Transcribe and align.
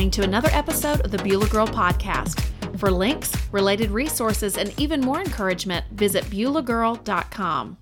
listening 0.00 0.10
to 0.10 0.22
another 0.22 0.48
episode 0.52 1.02
of 1.02 1.10
the 1.10 1.18
Beulah 1.18 1.48
Girl 1.48 1.66
Podcast. 1.66 2.40
For 2.78 2.90
links, 2.90 3.36
related 3.52 3.90
resources, 3.90 4.56
and 4.56 4.72
even 4.80 5.02
more 5.02 5.20
encouragement, 5.20 5.84
visit 5.92 6.24
BeulahGirl.com. 6.24 7.76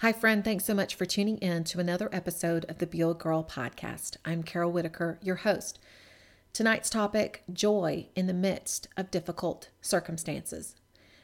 Hi, 0.00 0.12
friend. 0.12 0.42
Thanks 0.42 0.64
so 0.64 0.74
much 0.74 0.96
for 0.96 1.06
tuning 1.06 1.38
in 1.38 1.62
to 1.62 1.78
another 1.78 2.08
episode 2.10 2.64
of 2.64 2.78
the 2.78 2.88
Beulah 2.88 3.14
Girl 3.14 3.44
Podcast. 3.44 4.16
I'm 4.24 4.42
Carol 4.42 4.72
Whitaker, 4.72 5.20
your 5.22 5.36
host. 5.36 5.78
Tonight's 6.52 6.90
topic 6.90 7.44
joy 7.52 8.08
in 8.16 8.26
the 8.26 8.34
midst 8.34 8.88
of 8.96 9.12
difficult 9.12 9.70
circumstances. 9.80 10.74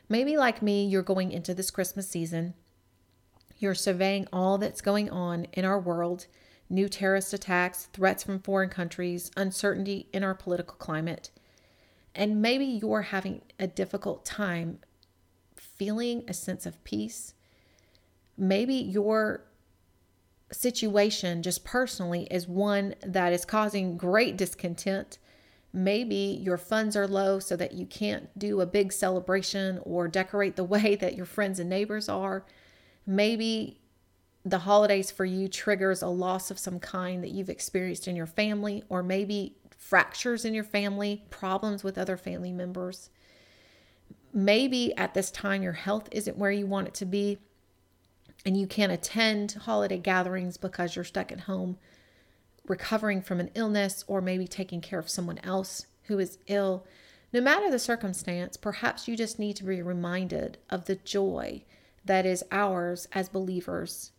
Maybe, 0.08 0.36
like 0.36 0.62
me, 0.62 0.86
you're 0.86 1.02
going 1.02 1.32
into 1.32 1.54
this 1.54 1.72
Christmas 1.72 2.08
season, 2.08 2.54
you're 3.58 3.74
surveying 3.74 4.28
all 4.32 4.58
that's 4.58 4.80
going 4.80 5.10
on 5.10 5.48
in 5.54 5.64
our 5.64 5.80
world 5.80 6.28
new 6.68 6.88
terrorist 6.88 7.32
attacks, 7.32 7.88
threats 7.92 8.24
from 8.24 8.40
foreign 8.40 8.70
countries, 8.70 9.30
uncertainty 9.36 10.08
in 10.12 10.24
our 10.24 10.34
political 10.34 10.76
climate. 10.76 11.30
And 12.14 12.40
maybe 12.40 12.64
you're 12.64 13.02
having 13.02 13.42
a 13.58 13.66
difficult 13.66 14.24
time 14.24 14.78
feeling 15.56 16.24
a 16.28 16.34
sense 16.34 16.66
of 16.66 16.82
peace. 16.84 17.34
Maybe 18.36 18.74
your 18.74 19.44
situation, 20.52 21.42
just 21.42 21.64
personally, 21.64 22.28
is 22.30 22.46
one 22.46 22.94
that 23.04 23.32
is 23.32 23.44
causing 23.44 23.96
great 23.96 24.36
discontent. 24.36 25.18
Maybe 25.72 26.38
your 26.40 26.56
funds 26.56 26.96
are 26.96 27.08
low 27.08 27.40
so 27.40 27.56
that 27.56 27.72
you 27.72 27.86
can't 27.86 28.36
do 28.38 28.60
a 28.60 28.66
big 28.66 28.92
celebration 28.92 29.80
or 29.82 30.06
decorate 30.06 30.56
the 30.56 30.64
way 30.74 30.94
that 30.96 31.16
your 31.16 31.26
friends 31.26 31.58
and 31.58 31.68
neighbors 31.68 32.08
are. 32.08 32.44
Maybe 33.06 33.80
the 34.44 34.58
holidays 34.60 35.10
for 35.10 35.24
you 35.24 35.48
triggers 35.48 36.02
a 36.02 36.08
loss 36.08 36.50
of 36.50 36.58
some 36.58 36.78
kind 36.78 37.24
that 37.24 37.30
you've 37.30 37.48
experienced 37.48 38.06
in 38.06 38.16
your 38.16 38.26
family, 38.26 38.84
or 38.88 39.02
maybe 39.02 39.56
fractures 39.76 40.44
in 40.44 40.54
your 40.54 40.64
family, 40.64 41.24
problems 41.30 41.82
with 41.82 41.96
other 41.96 42.16
family 42.16 42.52
members. 42.52 43.10
Maybe 44.32 44.94
at 44.96 45.14
this 45.14 45.30
time 45.30 45.62
your 45.62 45.72
health 45.72 46.08
isn't 46.12 46.36
where 46.36 46.50
you 46.50 46.66
want 46.66 46.88
it 46.88 46.94
to 46.94 47.06
be, 47.06 47.38
and 48.44 48.56
you 48.56 48.66
can't 48.66 48.92
attend 48.92 49.52
holiday 49.52 49.98
gatherings 49.98 50.58
because 50.58 50.94
you're 50.94 51.04
stuck 51.04 51.32
at 51.32 51.40
home 51.40 51.78
recovering 52.66 53.20
from 53.20 53.40
an 53.40 53.50
illness 53.54 54.04
or 54.06 54.20
maybe 54.20 54.46
taking 54.46 54.80
care 54.80 54.98
of 54.98 55.08
someone 55.08 55.38
else 55.44 55.86
who 56.04 56.18
is 56.18 56.38
ill. 56.46 56.86
No 57.32 57.40
matter 57.40 57.70
the 57.70 57.78
circumstance, 57.78 58.56
perhaps 58.56 59.06
you 59.06 59.16
just 59.16 59.38
need 59.38 59.56
to 59.56 59.64
be 59.64 59.82
reminded 59.82 60.58
of 60.70 60.86
the 60.86 60.96
joy 60.96 61.64
that 62.04 62.24
is 62.26 62.44
ours 62.50 63.08
as 63.12 63.28
believers 63.28 64.12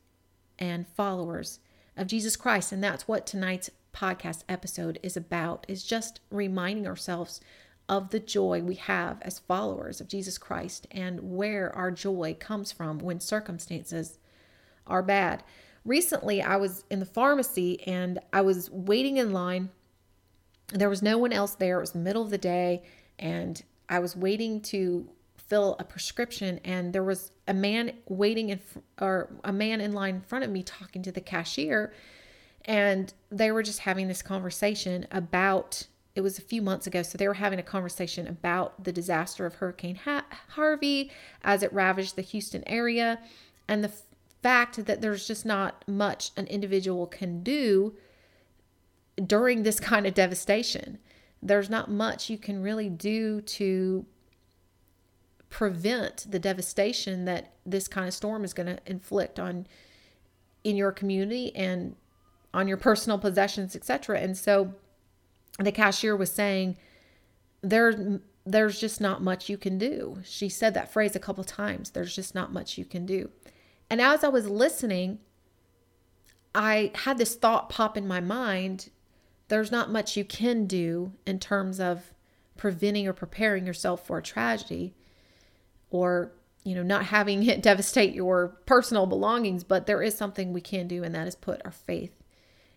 and 0.59 0.87
followers 0.87 1.59
of 1.97 2.07
Jesus 2.07 2.35
Christ. 2.35 2.71
And 2.71 2.83
that's 2.83 3.07
what 3.07 3.25
tonight's 3.25 3.69
podcast 3.93 4.43
episode 4.49 4.99
is 5.01 5.15
about 5.15 5.65
is 5.67 5.83
just 5.83 6.19
reminding 6.29 6.85
ourselves 6.85 7.39
of 7.87 8.09
the 8.09 8.19
joy 8.19 8.61
we 8.61 8.75
have 8.75 9.21
as 9.21 9.39
followers 9.39 10.01
of 10.01 10.07
Jesus 10.07 10.37
Christ 10.37 10.87
and 10.91 11.35
where 11.35 11.73
our 11.75 11.91
joy 11.91 12.35
comes 12.39 12.71
from 12.71 12.99
when 12.99 13.19
circumstances 13.19 14.17
are 14.87 15.03
bad. 15.03 15.43
Recently, 15.83 16.41
I 16.41 16.55
was 16.57 16.83
in 16.89 16.99
the 16.99 17.05
pharmacy 17.05 17.85
and 17.87 18.19
I 18.33 18.41
was 18.41 18.71
waiting 18.71 19.17
in 19.17 19.33
line. 19.33 19.69
There 20.73 20.89
was 20.89 21.03
no 21.03 21.17
one 21.17 21.31
else 21.31 21.53
there. 21.55 21.77
It 21.77 21.81
was 21.81 21.91
the 21.91 21.99
middle 21.99 22.23
of 22.23 22.31
the 22.31 22.39
day 22.39 22.83
and 23.19 23.61
I 23.87 23.99
was 23.99 24.15
waiting 24.15 24.61
to 24.61 25.07
fill 25.47 25.75
a 25.79 25.83
prescription 25.83 26.59
and 26.63 26.93
there 26.93 27.03
was 27.03 27.31
a 27.47 27.53
man 27.53 27.91
waiting 28.07 28.49
in 28.49 28.59
or 28.99 29.29
a 29.43 29.53
man 29.53 29.81
in 29.81 29.93
line 29.93 30.15
in 30.15 30.21
front 30.21 30.43
of 30.43 30.49
me 30.49 30.63
talking 30.63 31.01
to 31.01 31.11
the 31.11 31.21
cashier 31.21 31.93
and 32.65 33.13
they 33.31 33.51
were 33.51 33.63
just 33.63 33.79
having 33.79 34.07
this 34.07 34.21
conversation 34.21 35.05
about 35.11 35.85
it 36.15 36.21
was 36.21 36.37
a 36.37 36.41
few 36.41 36.61
months 36.61 36.87
ago 36.87 37.03
so 37.03 37.17
they 37.17 37.27
were 37.27 37.35
having 37.35 37.59
a 37.59 37.63
conversation 37.63 38.27
about 38.27 38.83
the 38.83 38.91
disaster 38.91 39.45
of 39.45 39.55
hurricane 39.55 39.99
harvey 40.49 41.11
as 41.43 41.61
it 41.61 41.71
ravaged 41.71 42.15
the 42.15 42.21
houston 42.21 42.63
area 42.67 43.19
and 43.67 43.83
the 43.83 43.91
fact 44.45 44.85
that 44.85 45.01
there's 45.01 45.27
just 45.27 45.43
not 45.43 45.83
much 45.87 46.29
an 46.37 46.45
individual 46.47 47.07
can 47.07 47.41
do 47.41 47.95
during 49.23 49.63
this 49.63 49.79
kind 49.79 50.05
of 50.05 50.13
devastation. 50.13 50.99
There's 51.41 51.69
not 51.69 51.89
much 51.89 52.29
you 52.29 52.37
can 52.37 52.61
really 52.61 52.87
do 52.87 53.41
to 53.41 54.05
prevent 55.55 56.29
the 56.29 56.37
devastation 56.37 57.23
that 57.23 57.53
this 57.65 57.87
kind 57.87 58.09
of 58.09 58.13
storm 58.13 58.43
is 58.43 58.53
going 58.53 58.67
to 58.67 58.77
inflict 58.85 59.39
on 59.39 59.65
in 60.65 60.75
your 60.75 60.91
community 60.91 61.55
and 61.55 61.95
on 62.53 62.67
your 62.67 62.75
personal 62.75 63.17
possessions, 63.17 63.73
etc. 63.73 64.19
And 64.19 64.37
so 64.37 64.73
the 65.57 65.71
cashier 65.71 66.13
was 66.13 66.29
saying 66.29 66.75
there 67.61 68.19
there's 68.45 68.81
just 68.81 68.99
not 68.99 69.23
much 69.23 69.47
you 69.47 69.57
can 69.57 69.77
do. 69.77 70.17
She 70.25 70.49
said 70.49 70.73
that 70.73 70.91
phrase 70.91 71.15
a 71.15 71.19
couple 71.19 71.45
times. 71.45 71.91
There's 71.91 72.13
just 72.13 72.35
not 72.35 72.51
much 72.51 72.77
you 72.77 72.83
can 72.83 73.05
do. 73.05 73.29
And 73.89 74.01
as 74.01 74.25
I 74.25 74.27
was 74.27 74.49
listening, 74.49 75.19
I 76.53 76.91
had 76.95 77.17
this 77.17 77.35
thought 77.35 77.69
pop 77.69 77.95
in 77.95 78.05
my 78.05 78.19
mind. 78.19 78.89
There's 79.47 79.71
not 79.71 79.89
much 79.89 80.17
you 80.17 80.25
can 80.25 80.65
do 80.67 81.13
in 81.25 81.39
terms 81.39 81.79
of 81.79 82.13
preventing 82.57 83.07
or 83.07 83.13
preparing 83.13 83.65
yourself 83.65 84.05
for 84.05 84.17
a 84.17 84.21
tragedy 84.21 84.95
or 85.95 86.31
you 86.63 86.75
know 86.75 86.83
not 86.83 87.05
having 87.05 87.43
it 87.43 87.61
devastate 87.71 88.13
your 88.13 88.49
personal 88.65 89.05
belongings 89.05 89.63
but 89.63 89.85
there 89.85 90.01
is 90.01 90.15
something 90.15 90.51
we 90.51 90.61
can 90.61 90.87
do 90.87 91.03
and 91.03 91.15
that 91.15 91.27
is 91.27 91.35
put 91.35 91.61
our 91.65 91.71
faith 91.71 92.11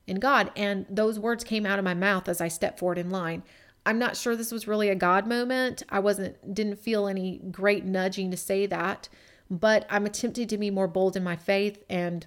in 0.06 0.18
God. 0.18 0.50
And 0.56 0.86
those 0.88 1.18
words 1.18 1.44
came 1.44 1.66
out 1.66 1.78
of 1.78 1.84
my 1.84 1.92
mouth 1.92 2.30
as 2.30 2.40
I 2.40 2.48
stepped 2.48 2.78
forward 2.78 2.96
in 2.96 3.10
line. 3.10 3.42
I'm 3.84 3.98
not 3.98 4.16
sure 4.16 4.34
this 4.34 4.50
was 4.50 4.66
really 4.66 4.88
a 4.88 4.94
God 4.94 5.26
moment. 5.26 5.82
I 5.90 5.98
wasn't 5.98 6.54
didn't 6.54 6.78
feel 6.78 7.06
any 7.06 7.38
great 7.52 7.84
nudging 7.84 8.30
to 8.30 8.36
say 8.36 8.64
that 8.66 9.10
but 9.50 9.86
I'm 9.88 10.06
attempting 10.06 10.48
to 10.48 10.58
be 10.58 10.70
more 10.70 10.88
bold 10.88 11.16
in 11.16 11.24
my 11.24 11.36
faith. 11.36 11.82
And 11.88 12.26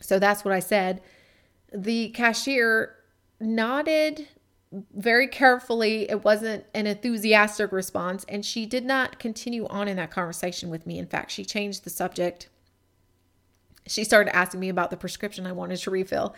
so 0.00 0.18
that's 0.18 0.44
what 0.44 0.52
I 0.52 0.60
said. 0.60 1.00
The 1.72 2.08
cashier 2.10 2.96
nodded 3.40 4.28
very 4.72 5.28
carefully. 5.28 6.10
It 6.10 6.24
wasn't 6.24 6.64
an 6.74 6.86
enthusiastic 6.86 7.72
response. 7.72 8.24
And 8.28 8.44
she 8.44 8.66
did 8.66 8.84
not 8.84 9.18
continue 9.18 9.66
on 9.68 9.88
in 9.88 9.96
that 9.96 10.10
conversation 10.10 10.70
with 10.70 10.86
me. 10.86 10.98
In 10.98 11.06
fact, 11.06 11.30
she 11.30 11.44
changed 11.44 11.84
the 11.84 11.90
subject. 11.90 12.48
She 13.86 14.04
started 14.04 14.34
asking 14.34 14.60
me 14.60 14.68
about 14.68 14.90
the 14.90 14.96
prescription 14.96 15.46
I 15.46 15.52
wanted 15.52 15.78
to 15.78 15.90
refill. 15.90 16.34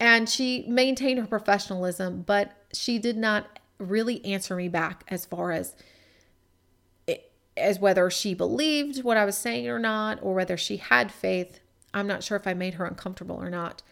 And 0.00 0.28
she 0.28 0.64
maintained 0.68 1.18
her 1.18 1.26
professionalism, 1.26 2.22
but 2.22 2.52
she 2.72 2.98
did 2.98 3.16
not 3.16 3.58
really 3.78 4.24
answer 4.24 4.56
me 4.56 4.68
back 4.68 5.04
as 5.08 5.24
far 5.24 5.52
as 5.52 5.74
as 7.56 7.80
whether 7.80 8.08
she 8.08 8.34
believed 8.34 9.02
what 9.02 9.16
I 9.16 9.24
was 9.24 9.36
saying 9.36 9.68
or 9.68 9.80
not, 9.80 10.20
or 10.22 10.32
whether 10.32 10.56
she 10.56 10.76
had 10.76 11.10
faith. 11.10 11.60
I'm 11.92 12.06
not 12.06 12.22
sure 12.22 12.36
if 12.36 12.46
I 12.46 12.54
made 12.54 12.74
her 12.74 12.84
uncomfortable 12.84 13.36
or 13.36 13.50
not. 13.50 13.82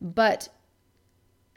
But 0.00 0.50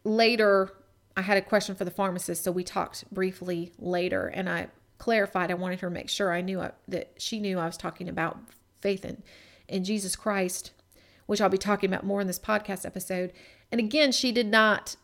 later 0.05 0.71
I 1.17 1.21
had 1.21 1.37
a 1.37 1.41
question 1.41 1.73
for 1.73 1.83
the 1.83 1.91
pharmacist, 1.91 2.43
so 2.43 2.51
we 2.51 2.63
talked 2.63 3.11
briefly 3.11 3.71
later, 3.79 4.27
and 4.27 4.47
I 4.47 4.67
clarified. 4.99 5.49
I 5.49 5.55
wanted 5.55 5.79
her 5.79 5.89
to 5.89 5.93
make 5.93 6.09
sure 6.09 6.31
I 6.31 6.41
knew 6.41 6.61
I, 6.61 6.71
that 6.87 7.13
she 7.17 7.39
knew 7.39 7.57
I 7.57 7.65
was 7.65 7.75
talking 7.75 8.07
about 8.07 8.37
faith 8.81 9.03
in 9.03 9.23
in 9.67 9.83
Jesus 9.83 10.15
Christ, 10.15 10.71
which 11.25 11.41
I'll 11.41 11.49
be 11.49 11.57
talking 11.57 11.91
about 11.91 12.05
more 12.05 12.21
in 12.21 12.27
this 12.27 12.39
podcast 12.39 12.85
episode. 12.85 13.33
And 13.71 13.79
again, 13.79 14.11
she 14.11 14.31
did 14.31 14.45
not 14.45 14.95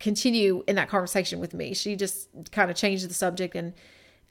continue 0.00 0.64
in 0.66 0.74
that 0.76 0.88
conversation 0.88 1.38
with 1.38 1.54
me. 1.54 1.74
She 1.74 1.94
just 1.94 2.28
kind 2.50 2.68
of 2.68 2.76
changed 2.76 3.08
the 3.08 3.14
subject 3.14 3.54
and 3.54 3.72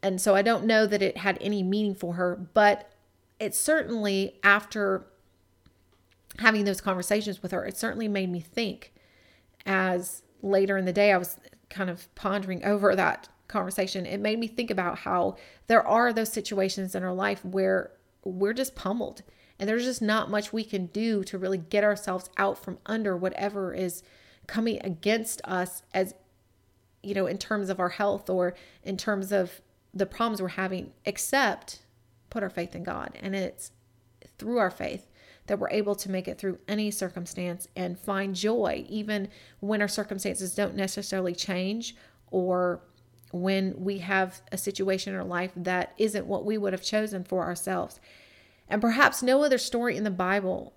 and 0.02 0.20
so 0.20 0.36
I 0.36 0.42
don't 0.42 0.66
know 0.66 0.86
that 0.86 1.02
it 1.02 1.16
had 1.16 1.38
any 1.40 1.64
meaning 1.64 1.96
for 1.96 2.16
her, 2.16 2.36
but 2.54 2.92
it 3.40 3.56
certainly 3.56 4.38
after 4.44 5.08
having 6.40 6.66
those 6.66 6.82
conversations 6.82 7.42
with 7.42 7.54
her, 7.54 7.66
it 7.66 7.78
certainly 7.78 8.10
made 8.10 8.30
me 8.30 8.42
think 8.42 8.92
as 9.66 10.24
later 10.44 10.78
in 10.78 10.86
the 10.86 10.94
day, 10.94 11.12
I 11.12 11.18
was 11.18 11.38
kind 11.70 11.90
of 11.90 12.14
pondering 12.14 12.64
over 12.64 12.96
that 12.96 13.30
conversation. 13.48 14.06
It 14.06 14.20
made 14.20 14.38
me 14.38 14.48
think 14.48 14.70
about 14.70 15.00
how 15.00 15.38
there 15.68 15.86
are 15.86 16.14
those 16.14 16.32
situations 16.32 16.94
in 16.94 17.04
our 17.04 17.14
life 17.14 17.44
where 17.44 17.92
we're 18.24 18.54
just 18.54 18.76
pummeled 18.76 19.24
and 19.60 19.70
there's 19.70 19.86
just 19.86 20.02
not 20.02 20.30
much 20.30 20.52
we 20.52 20.64
can 20.64 20.88
do 20.88 21.24
to 21.24 21.38
really 21.38 21.58
get 21.58 21.84
ourselves 21.84 22.30
out 22.38 22.58
from 22.58 22.78
under 22.86 23.16
whatever 23.16 23.74
is 23.74 24.04
coming 24.48 24.80
against 24.84 25.42
us 25.46 25.84
as 25.94 26.14
you 27.02 27.14
know 27.14 27.28
in 27.28 27.38
terms 27.38 27.70
of 27.70 27.80
our 27.80 27.90
health 27.90 28.30
or 28.30 28.56
in 28.84 28.98
terms 28.98 29.32
of 29.32 29.62
the 29.94 30.06
problems 30.06 30.42
we're 30.42 30.48
having 30.50 30.92
except 31.06 31.80
put 32.30 32.44
our 32.44 32.50
faith 32.50 32.76
in 32.76 32.84
God 32.84 33.18
and 33.22 33.36
it's 33.36 33.72
through 34.38 34.58
our 34.58 34.72
faith 34.72 35.10
that 35.48 35.60
we're 35.60 35.70
able 35.70 35.96
to 35.96 36.10
make 36.10 36.28
it 36.28 36.38
through 36.38 36.58
any 36.68 36.90
circumstance 36.90 37.68
and 37.76 38.00
find 38.00 38.36
joy, 38.36 38.86
even 38.88 39.28
when 39.60 39.82
our 39.82 39.88
circumstances 39.88 40.56
don't 40.56 40.76
necessarily 40.76 41.34
change 41.34 41.96
or 42.32 42.82
when 43.32 43.74
we 43.78 43.98
have 43.98 44.42
a 44.52 44.58
situation 44.58 45.14
in 45.14 45.20
our 45.20 45.26
life 45.26 45.52
that 45.56 45.94
isn't 45.98 46.28
what 46.28 46.46
we 46.46 46.58
would 46.58 46.72
have 46.72 46.84
chosen 46.84 47.24
for 47.24 47.44
ourselves. 47.44 48.00
And 48.70 48.82
perhaps 48.82 49.24
no 49.24 49.44
other 49.44 49.58
story 49.58 49.98
in 49.98 50.04
the 50.04 50.12
Bible 50.12 50.74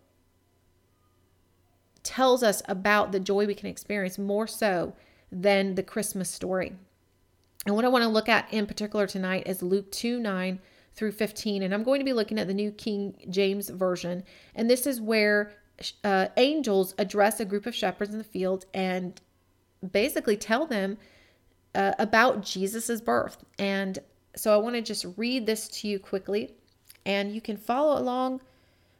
tells 2.02 2.42
us 2.42 2.62
about 2.68 3.12
the 3.12 3.20
joy 3.20 3.46
we 3.46 3.54
can 3.54 3.68
experience 3.68 4.18
more 4.18 4.46
so 4.46 4.94
than 5.30 5.74
the 5.74 5.82
Christmas 5.82 6.30
story. 6.30 6.72
And 7.66 7.74
what 7.74 7.84
I 7.84 7.88
want 7.88 8.04
to 8.04 8.08
look 8.08 8.28
at 8.28 8.52
in 8.52 8.66
particular 8.66 9.06
tonight 9.06 9.42
is 9.46 9.62
Luke 9.62 9.90
2 9.92 10.18
9 10.20 10.60
through 10.96 11.12
15. 11.12 11.62
And 11.62 11.72
I'm 11.72 11.84
going 11.84 12.00
to 12.00 12.04
be 12.04 12.12
looking 12.12 12.38
at 12.38 12.46
the 12.46 12.54
New 12.54 12.72
King 12.72 13.14
James 13.30 13.68
Version. 13.68 14.24
And 14.54 14.68
this 14.68 14.86
is 14.86 15.00
where 15.00 15.52
uh, 16.02 16.28
angels 16.36 16.94
address 16.98 17.38
a 17.38 17.44
group 17.44 17.66
of 17.66 17.74
shepherds 17.74 18.12
in 18.12 18.18
the 18.18 18.24
field 18.24 18.64
and 18.72 19.20
basically 19.92 20.36
tell 20.36 20.66
them 20.66 20.96
uh, 21.74 21.92
about 21.98 22.42
Jesus's 22.42 23.00
birth. 23.00 23.44
And 23.58 23.98
so 24.34 24.52
I 24.52 24.56
want 24.56 24.74
to 24.76 24.82
just 24.82 25.06
read 25.16 25.46
this 25.46 25.68
to 25.68 25.88
you 25.88 25.98
quickly. 25.98 26.54
And 27.04 27.32
you 27.32 27.40
can 27.40 27.56
follow 27.56 28.00
along 28.00 28.40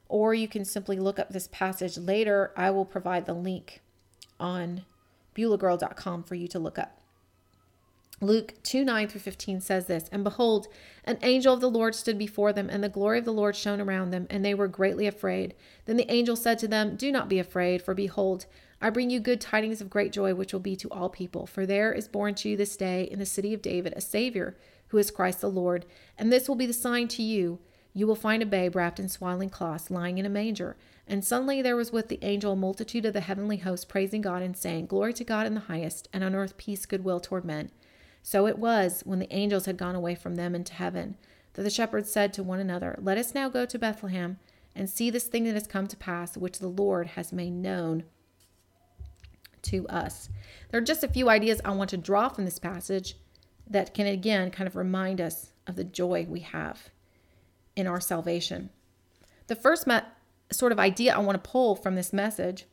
or 0.09 0.35
you 0.35 0.47
can 0.47 0.65
simply 0.65 0.99
look 0.99 1.19
up 1.19 1.31
this 1.31 1.49
passage 1.51 1.99
later. 1.99 2.53
I 2.57 2.71
will 2.71 2.85
provide 2.85 3.27
the 3.27 3.35
link 3.35 3.81
on 4.39 4.85
beulahgirl.com 5.35 6.23
for 6.25 6.35
you 6.35 6.47
to 6.49 6.59
look 6.59 6.79
up. 6.79 7.01
Luke 8.21 8.55
2 8.63 8.85
9 8.85 9.09
through 9.09 9.21
15 9.21 9.61
says 9.61 9.87
this 9.87 10.09
And 10.11 10.25
behold, 10.25 10.69
an 11.05 11.19
angel 11.23 11.53
of 11.53 11.61
the 11.61 11.71
Lord 11.71 11.95
stood 11.95 12.19
before 12.19 12.53
them, 12.53 12.71
and 12.71 12.83
the 12.83 12.89
glory 12.89 13.19
of 13.19 13.25
the 13.25 13.33
Lord 13.33 13.55
shone 13.55 13.81
around 13.81 14.11
them, 14.11 14.27
and 14.31 14.45
they 14.45 14.55
were 14.55 14.69
greatly 14.69 15.07
afraid. 15.07 15.55
Then 15.85 15.97
the 15.97 16.11
angel 16.11 16.37
said 16.37 16.59
to 16.61 16.69
them, 16.69 16.97
Do 16.97 17.13
not 17.13 17.29
be 17.29 17.39
afraid, 17.39 17.83
for 17.83 17.95
behold, 17.95 18.47
I 18.81 18.91
bring 18.91 19.11
you 19.11 19.21
good 19.21 19.41
tidings 19.41 19.81
of 19.81 19.91
great 19.91 20.13
joy, 20.13 20.35
which 20.35 20.53
will 20.53 20.61
be 20.61 20.77
to 20.77 20.89
all 20.91 21.09
people. 21.09 21.47
For 21.47 21.67
there 21.67 21.93
is 21.93 22.09
born 22.09 22.35
to 22.37 22.49
you 22.49 22.57
this 22.57 22.77
day 22.77 23.05
in 23.05 23.19
the 23.19 23.27
city 23.27 23.53
of 23.53 23.63
David 23.63 23.93
a 23.97 24.01
Savior, 24.01 24.57
who 24.89 24.99
is 24.99 25.11
Christ 25.11 25.41
the 25.41 25.51
Lord. 25.51 25.85
And 26.17 26.33
this 26.33 26.49
will 26.49 26.57
be 26.57 26.67
the 26.67 26.73
sign 26.73 27.09
to 27.09 27.23
you 27.23 27.59
you 27.97 28.07
will 28.07 28.15
find 28.15 28.43
a 28.43 28.47
babe 28.47 28.77
wrapped 28.77 29.01
in 29.01 29.09
swaddling 29.09 29.49
cloths, 29.49 29.91
lying 29.91 30.19
in 30.19 30.27
a 30.27 30.29
manger. 30.29 30.77
And 31.09 31.25
suddenly 31.25 31.63
there 31.63 31.77
was 31.77 31.93
with 31.93 32.09
the 32.09 32.19
angel 32.21 32.53
a 32.53 32.57
multitude 32.57 33.07
of 33.07 33.15
the 33.15 33.23
heavenly 33.23 33.57
host 33.57 33.89
praising 33.89 34.21
God 34.21 34.43
and 34.43 34.55
saying, 34.55 34.85
Glory 34.85 35.15
to 35.15 35.25
God 35.25 35.47
in 35.47 35.55
the 35.55 35.61
highest, 35.61 36.07
and 36.13 36.23
on 36.23 36.35
earth 36.35 36.59
peace, 36.59 36.85
goodwill 36.85 37.21
toward 37.21 37.47
men. 37.47 37.71
So 38.27 38.49
it 38.49 38.59
was, 38.59 39.03
when 39.05 39.21
the 39.21 39.33
angels 39.33 39.67
had 39.67 39.77
gone 39.77 39.95
away 39.95 40.17
from 40.17 40.35
them 40.35 40.57
into 40.57 40.75
heaven, 40.75 41.17
that 41.53 41.63
the 41.63 41.71
shepherds 41.71 42.11
said 42.11 42.33
to 42.33 42.43
one 42.43 42.59
another, 42.59 42.99
Let 43.01 43.19
us 43.19 43.37
now 43.37 43.49
go 43.49 43.65
to 43.65 43.79
Bethlehem 43.79 44.41
and 44.75 44.91
see 44.91 45.11
this 45.11 45.29
thing 45.29 45.45
that 45.45 45.55
has 45.55 45.69
come 45.69 45.87
to 45.87 45.97
pass, 45.97 46.37
which 46.37 46.59
the 46.59 46.67
Lord 46.67 47.07
has 47.07 47.33
made 47.33 47.53
known 47.53 48.03
to 49.63 49.87
us. 49.87 50.29
There 50.69 50.81
are 50.81 50.85
just 50.85 51.05
a 51.05 51.09
few 51.09 51.29
ideas 51.29 51.61
I 51.65 51.71
want 51.71 51.89
to 51.91 51.97
draw 51.97 52.29
from 52.29 52.45
this 52.45 52.59
passage 52.59 53.15
that 53.65 53.95
can 53.95 54.09
again 54.09 54.51
kind 54.51 54.67
of 54.67 54.75
remind 54.75 55.21
us 55.21 55.53
of 55.69 55.77
the 55.77 55.85
joy 55.85 56.27
we 56.29 56.41
have 56.41 56.91
in 57.77 57.87
our 57.87 58.01
salvation. 58.01 58.71
The 59.47 59.55
first 59.55 59.87
sort 60.51 60.73
of 60.73 60.81
idea 60.81 61.15
I 61.15 61.21
want 61.21 61.41
to 61.45 61.49
pull 61.49 61.77
from 61.77 61.95
this 61.95 62.13
message, 62.13 62.65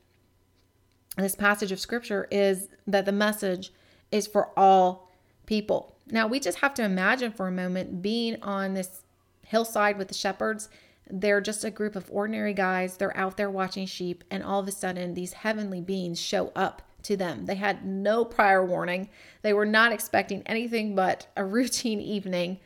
this 1.16 1.36
passage 1.36 1.72
of 1.72 1.80
scripture, 1.80 2.28
is 2.32 2.70
that 2.88 3.06
the 3.06 3.12
message 3.12 3.72
is 4.12 4.26
for 4.26 4.50
all 4.58 5.03
people. 5.46 5.96
Now, 6.08 6.28
we 6.28 6.40
just 6.40 6.60
have 6.60 6.74
to 6.76 6.84
imagine 6.84 7.32
for 7.32 7.48
a 7.48 7.52
moment 7.52 8.02
being 8.02 8.42
on 8.42 8.74
this 8.74 9.04
hillside 9.46 9.98
with 9.98 10.08
the 10.08 10.14
shepherds. 10.14 10.70
They're 11.10 11.42
just 11.42 11.64
a 11.64 11.72
group 11.72 11.96
of 11.96 12.10
ordinary 12.12 12.54
guys. 12.54 12.98
They're 12.98 13.16
out 13.18 13.38
there 13.38 13.50
watching 13.50 13.86
sheep, 13.86 14.24
and 14.30 14.44
all 14.44 14.60
of 14.60 14.68
a 14.68 14.72
sudden, 14.72 15.14
these 15.14 15.34
heavenly 15.34 15.82
beings 15.82 16.20
show 16.20 16.52
up 16.56 16.82
to 17.04 17.18
them. 17.18 17.46
They 17.46 17.56
had 17.56 17.86
no 17.86 18.24
prior 18.26 18.66
warning. 18.66 19.10
They 19.42 19.54
were 19.54 19.66
not 19.66 19.92
expecting 19.92 20.42
anything 20.46 20.96
but 20.96 21.28
a 21.36 21.46
routine 21.46 22.00
evening, 22.00 22.60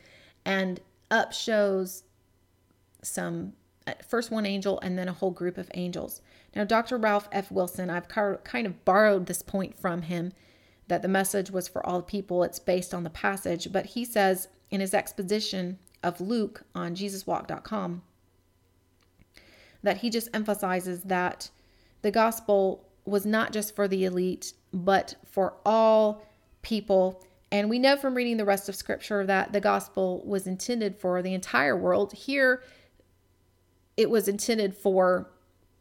and 0.45 0.79
up 1.09 1.33
shows 1.33 2.03
some 3.01 3.53
uh, 3.85 3.93
first 4.07 4.31
one 4.31 4.45
angel 4.45 4.79
and 4.81 4.97
then 4.97 5.07
a 5.07 5.13
whole 5.13 5.31
group 5.31 5.57
of 5.57 5.71
angels. 5.73 6.21
Now, 6.55 6.63
Dr. 6.63 6.97
Ralph 6.97 7.29
F. 7.31 7.51
Wilson, 7.51 7.89
I've 7.89 8.07
kind 8.07 8.67
of 8.67 8.85
borrowed 8.85 9.25
this 9.25 9.41
point 9.41 9.79
from 9.79 10.03
him 10.03 10.33
that 10.87 11.01
the 11.01 11.07
message 11.07 11.51
was 11.51 11.67
for 11.67 11.85
all 11.85 12.01
people. 12.01 12.43
It's 12.43 12.59
based 12.59 12.93
on 12.93 13.03
the 13.03 13.09
passage, 13.09 13.71
but 13.71 13.87
he 13.87 14.05
says 14.05 14.47
in 14.71 14.81
his 14.81 14.93
exposition 14.93 15.79
of 16.03 16.21
Luke 16.21 16.63
on 16.73 16.95
JesusWalk.com 16.95 18.01
that 19.83 19.97
he 19.97 20.09
just 20.09 20.29
emphasizes 20.33 21.03
that 21.03 21.49
the 22.01 22.11
gospel 22.11 22.87
was 23.05 23.25
not 23.25 23.53
just 23.53 23.75
for 23.75 23.87
the 23.87 24.05
elite, 24.05 24.53
but 24.73 25.15
for 25.25 25.55
all 25.65 26.23
people. 26.61 27.23
And 27.51 27.69
we 27.69 27.79
know 27.79 27.95
from 27.95 28.15
reading 28.15 28.37
the 28.37 28.45
rest 28.45 28.67
of 28.67 28.75
scripture 28.75 29.25
that 29.25 29.53
the 29.53 29.61
gospel 29.61 30.21
was 30.25 30.47
intended 30.47 30.97
for 30.97 31.21
the 31.21 31.33
entire 31.33 31.75
world. 31.75 32.13
Here, 32.13 32.61
it 33.95 34.09
was 34.09 34.27
intended 34.27 34.75
for 34.75 35.29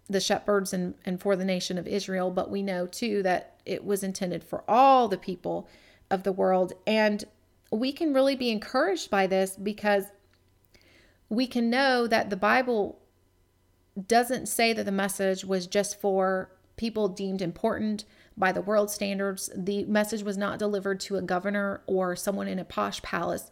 the 0.09 0.21
shepherds 0.21 0.73
and, 0.73 0.95
and 1.05 1.21
for 1.21 1.35
the 1.35 1.45
nation 1.45 1.79
of 1.79 1.87
Israel, 1.87 2.31
but 2.31 2.51
we 2.51 2.63
know 2.63 2.87
too 2.87 3.23
that 3.25 3.56
it 3.67 3.85
was 3.85 4.03
intended 4.03 4.43
for 4.43 4.65
all 4.69 5.09
the 5.09 5.19
people 5.19 5.69
of 6.11 6.23
the 6.23 6.33
world. 6.33 6.73
And 6.87 7.25
we 7.71 7.93
can 7.93 8.15
really 8.15 8.37
be 8.37 8.51
encouraged 8.51 9.11
by 9.11 9.27
this 9.27 9.57
because 9.57 10.05
we 11.29 11.47
can 11.47 11.69
know 11.69 12.07
that 12.07 12.31
the 12.31 12.37
Bible 12.37 13.01
doesn't 14.07 14.47
say 14.47 14.73
that 14.73 14.85
the 14.85 14.93
message 14.93 15.45
was 15.45 15.67
just 15.67 16.01
for 16.01 16.51
people 16.77 17.09
deemed 17.09 17.43
important 17.43 18.05
by 18.37 18.53
the 18.53 18.61
world 18.61 18.91
standards. 18.91 19.51
The 19.57 19.85
message 19.85 20.23
was 20.23 20.37
not 20.37 20.59
delivered 20.59 21.01
to 21.01 21.17
a 21.17 21.23
governor 21.23 21.83
or 21.87 22.15
someone 22.15 22.49
in 22.49 22.59
a 22.59 22.65
posh 22.65 23.01
palace. 23.03 23.51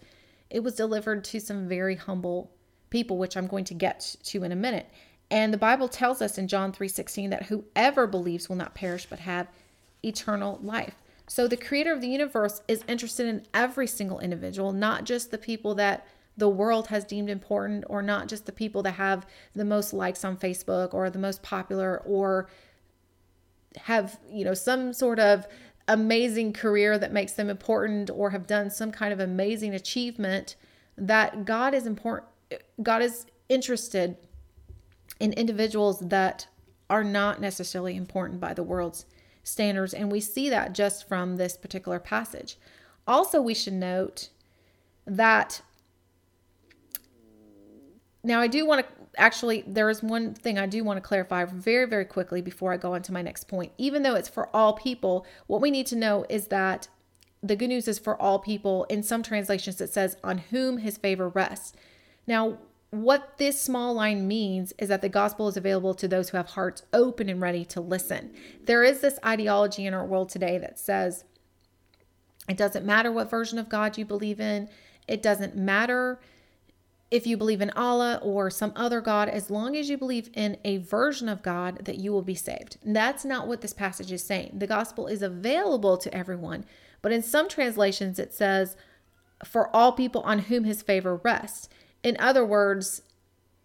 It 0.50 0.62
was 0.62 0.74
delivered 0.74 1.24
to 1.24 1.40
some 1.40 1.66
very 1.66 1.96
humble 1.96 2.52
people, 2.90 3.16
which 3.16 3.36
I'm 3.36 3.46
going 3.46 3.64
to 3.64 3.74
get 3.74 4.16
to 4.24 4.44
in 4.44 4.52
a 4.52 4.56
minute. 4.56 4.88
And 5.30 5.52
the 5.52 5.58
Bible 5.58 5.88
tells 5.88 6.20
us 6.20 6.38
in 6.38 6.48
John 6.48 6.70
3:16 6.70 7.30
that 7.30 7.46
whoever 7.46 8.06
believes 8.06 8.48
will 8.48 8.56
not 8.56 8.74
perish 8.74 9.06
but 9.06 9.20
have 9.20 9.48
eternal 10.04 10.58
life. 10.62 10.94
So 11.26 11.48
the 11.48 11.56
creator 11.56 11.92
of 11.92 12.00
the 12.00 12.08
universe 12.08 12.62
is 12.68 12.84
interested 12.86 13.26
in 13.26 13.46
every 13.54 13.86
single 13.86 14.20
individual, 14.20 14.72
not 14.72 15.04
just 15.04 15.30
the 15.30 15.38
people 15.38 15.74
that 15.76 16.06
the 16.36 16.48
world 16.48 16.88
has 16.88 17.04
deemed 17.04 17.30
important 17.30 17.84
or 17.88 18.02
not 18.02 18.28
just 18.28 18.44
the 18.44 18.52
people 18.52 18.82
that 18.82 18.92
have 18.92 19.26
the 19.54 19.64
most 19.64 19.92
likes 19.92 20.24
on 20.24 20.36
Facebook 20.36 20.92
or 20.92 21.08
the 21.08 21.18
most 21.18 21.42
popular 21.42 22.02
or 22.04 22.48
have, 23.76 24.18
you 24.28 24.44
know, 24.44 24.54
some 24.54 24.92
sort 24.92 25.18
of 25.18 25.46
amazing 25.88 26.52
career 26.52 26.98
that 26.98 27.12
makes 27.12 27.32
them 27.32 27.50
important 27.50 28.10
or 28.10 28.30
have 28.30 28.46
done 28.46 28.70
some 28.70 28.90
kind 28.90 29.12
of 29.12 29.20
amazing 29.20 29.74
achievement 29.74 30.56
that 30.96 31.44
God 31.44 31.74
is 31.74 31.86
important 31.86 32.28
God 32.82 33.02
is 33.02 33.26
interested 33.48 34.16
in 35.18 35.32
individuals 35.32 36.00
that 36.00 36.46
are 36.88 37.04
not 37.04 37.40
necessarily 37.40 37.96
important 37.96 38.40
by 38.40 38.54
the 38.54 38.62
world's 38.62 39.06
standards. 39.44 39.94
And 39.94 40.10
we 40.10 40.20
see 40.20 40.50
that 40.50 40.72
just 40.72 41.06
from 41.06 41.36
this 41.36 41.56
particular 41.56 42.00
passage. 42.00 42.58
Also, 43.06 43.40
we 43.40 43.54
should 43.54 43.74
note 43.74 44.30
that 45.06 45.62
now 48.22 48.40
I 48.40 48.46
do 48.46 48.66
want 48.66 48.86
to 48.86 48.92
actually, 49.16 49.62
there 49.66 49.90
is 49.90 50.02
one 50.02 50.34
thing 50.34 50.58
I 50.58 50.66
do 50.66 50.82
want 50.82 50.96
to 50.96 51.06
clarify 51.06 51.44
very, 51.44 51.86
very 51.86 52.04
quickly 52.04 52.40
before 52.40 52.72
I 52.72 52.76
go 52.76 52.94
on 52.94 53.02
to 53.02 53.12
my 53.12 53.22
next 53.22 53.48
point. 53.48 53.72
Even 53.78 54.02
though 54.02 54.14
it's 54.14 54.28
for 54.28 54.54
all 54.54 54.72
people, 54.72 55.26
what 55.46 55.60
we 55.60 55.70
need 55.70 55.86
to 55.88 55.96
know 55.96 56.24
is 56.28 56.48
that 56.48 56.88
the 57.42 57.56
good 57.56 57.68
news 57.68 57.86
is 57.86 57.98
for 57.98 58.20
all 58.20 58.38
people. 58.38 58.84
In 58.84 59.02
some 59.02 59.22
translations, 59.22 59.80
it 59.80 59.92
says, 59.92 60.16
on 60.24 60.38
whom 60.38 60.78
his 60.78 60.96
favor 60.96 61.28
rests. 61.28 61.74
Now, 62.26 62.58
what 63.02 63.38
this 63.38 63.60
small 63.60 63.94
line 63.94 64.28
means 64.28 64.72
is 64.78 64.88
that 64.88 65.02
the 65.02 65.08
gospel 65.08 65.48
is 65.48 65.56
available 65.56 65.94
to 65.94 66.08
those 66.08 66.30
who 66.30 66.36
have 66.36 66.50
hearts 66.50 66.82
open 66.92 67.28
and 67.28 67.40
ready 67.40 67.64
to 67.66 67.80
listen. 67.80 68.32
There 68.64 68.84
is 68.84 69.00
this 69.00 69.18
ideology 69.24 69.86
in 69.86 69.94
our 69.94 70.04
world 70.04 70.28
today 70.28 70.58
that 70.58 70.78
says 70.78 71.24
it 72.48 72.56
doesn't 72.56 72.84
matter 72.84 73.10
what 73.10 73.30
version 73.30 73.58
of 73.58 73.68
God 73.68 73.96
you 73.96 74.04
believe 74.04 74.40
in, 74.40 74.68
it 75.08 75.22
doesn't 75.22 75.56
matter 75.56 76.20
if 77.10 77.26
you 77.26 77.36
believe 77.36 77.60
in 77.60 77.70
Allah 77.70 78.18
or 78.22 78.50
some 78.50 78.72
other 78.74 79.00
God, 79.00 79.28
as 79.28 79.50
long 79.50 79.76
as 79.76 79.88
you 79.88 79.96
believe 79.96 80.30
in 80.34 80.56
a 80.64 80.78
version 80.78 81.28
of 81.28 81.42
God, 81.42 81.84
that 81.84 81.98
you 81.98 82.12
will 82.12 82.22
be 82.22 82.34
saved. 82.34 82.78
And 82.82 82.96
that's 82.96 83.24
not 83.24 83.46
what 83.46 83.60
this 83.60 83.72
passage 83.72 84.10
is 84.10 84.24
saying. 84.24 84.58
The 84.58 84.66
gospel 84.66 85.06
is 85.06 85.22
available 85.22 85.96
to 85.98 86.12
everyone, 86.12 86.64
but 87.02 87.12
in 87.12 87.22
some 87.22 87.48
translations 87.48 88.18
it 88.18 88.34
says, 88.34 88.76
for 89.44 89.74
all 89.74 89.92
people 89.92 90.22
on 90.22 90.40
whom 90.40 90.64
his 90.64 90.82
favor 90.82 91.16
rests. 91.16 91.68
In 92.04 92.16
other 92.20 92.44
words, 92.44 93.02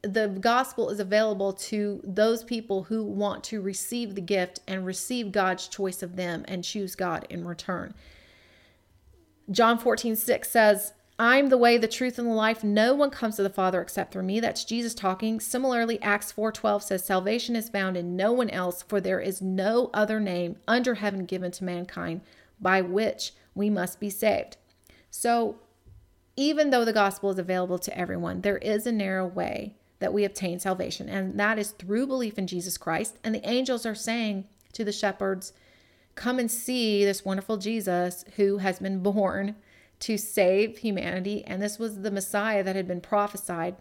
the 0.02 0.30
gospel 0.30 0.90
is 0.90 1.00
available 1.00 1.52
to 1.52 2.00
those 2.06 2.44
people 2.44 2.84
who 2.84 3.04
want 3.04 3.44
to 3.44 3.62
receive 3.62 4.16
the 4.16 4.22
gift 4.22 4.62
and 4.66 4.86
receive 4.86 5.34
God's 5.34 5.68
choice 5.68 6.02
of 6.02 6.16
them 6.16 6.46
and 6.48 6.64
choose 6.64 6.96
God 6.96 7.28
in 7.30 7.46
return. 7.46 7.94
John 9.52 9.78
14, 9.78 10.16
6 10.16 10.50
says, 10.50 10.94
I'm 11.22 11.50
the 11.50 11.58
way, 11.58 11.78
the 11.78 11.88
truth, 11.90 12.18
and 12.18 12.30
the 12.30 12.34
life. 12.34 12.64
No 12.64 12.94
one 12.94 13.10
comes 13.10 13.36
to 13.36 13.44
the 13.44 13.50
Father 13.50 13.82
except 13.82 14.14
through 14.14 14.24
me. 14.24 14.40
That's 14.40 14.64
Jesus 14.64 14.94
talking. 14.94 15.42
Similarly, 15.42 16.02
Acts 16.02 16.32
4:12 16.32 16.82
says, 16.82 17.04
Salvation 17.04 17.58
is 17.58 17.68
found 17.68 17.98
in 17.98 18.16
no 18.16 18.32
one 18.32 18.50
else, 18.50 18.84
for 18.84 19.02
there 19.02 19.20
is 19.20 19.42
no 19.42 19.90
other 19.94 20.22
name 20.22 20.56
under 20.66 20.96
heaven 20.96 21.26
given 21.26 21.52
to 21.52 21.66
mankind 21.66 22.22
by 22.62 22.82
which 22.82 23.34
we 23.54 23.70
must 23.70 24.00
be 24.00 24.10
saved. 24.10 24.56
So 25.12 25.58
even 26.40 26.70
though 26.70 26.86
the 26.86 26.94
gospel 26.94 27.30
is 27.30 27.38
available 27.38 27.78
to 27.78 27.98
everyone, 27.98 28.40
there 28.40 28.60
is 28.60 28.88
a 28.88 28.94
narrow 28.94 29.28
way 29.28 29.76
that 30.00 30.14
we 30.14 30.24
obtain 30.24 30.58
salvation, 30.58 31.10
and 31.10 31.38
that 31.38 31.60
is 31.60 31.72
through 31.72 32.08
belief 32.08 32.38
in 32.38 32.48
Jesus 32.48 32.78
Christ. 32.78 33.18
And 33.26 33.36
the 33.36 33.46
angels 33.46 33.86
are 33.86 33.94
saying 33.94 34.46
to 34.72 34.86
the 34.86 34.94
shepherds, 34.94 35.52
Come 36.16 36.40
and 36.40 36.50
see 36.50 37.04
this 37.04 37.26
wonderful 37.26 37.58
Jesus 37.58 38.24
who 38.38 38.60
has 38.60 38.80
been 38.80 39.04
born 39.04 39.58
to 40.00 40.18
save 40.18 40.78
humanity. 40.78 41.44
And 41.46 41.62
this 41.62 41.78
was 41.78 42.02
the 42.02 42.12
Messiah 42.12 42.64
that 42.64 42.76
had 42.78 42.88
been 42.88 43.02
prophesied 43.02 43.76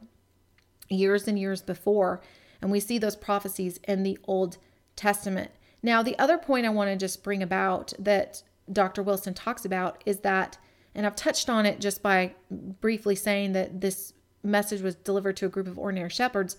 years 0.89 1.29
and 1.29 1.39
years 1.39 1.63
before. 1.63 2.21
And 2.61 2.73
we 2.73 2.81
see 2.81 2.99
those 2.99 3.15
prophecies 3.15 3.79
in 3.87 4.03
the 4.03 4.19
Old 4.25 4.59
Testament. 4.97 5.53
Now, 5.81 6.03
the 6.03 6.19
other 6.19 6.39
point 6.39 6.67
I 6.67 6.71
want 6.71 6.91
to 6.91 6.97
just 6.97 7.23
bring 7.23 7.41
about 7.41 7.93
that 8.01 8.43
Dr. 8.71 9.05
Wilson 9.05 9.33
talks 9.33 9.65
about 9.65 10.03
is 10.05 10.21
that, 10.21 10.59
and 10.95 11.07
I've 11.07 11.17
touched 11.17 11.49
on 11.49 11.67
it 11.67 11.81
just 11.81 12.03
by 12.03 12.35
briefly 12.51 13.15
saying 13.15 13.53
that 13.53 13.81
this 13.81 14.13
message 14.43 14.83
was 14.83 14.95
delivered 14.97 15.37
to 15.39 15.47
a 15.47 15.51
group 15.51 15.67
of 15.67 15.79
ordinary 15.79 16.11
shepherds. 16.11 16.57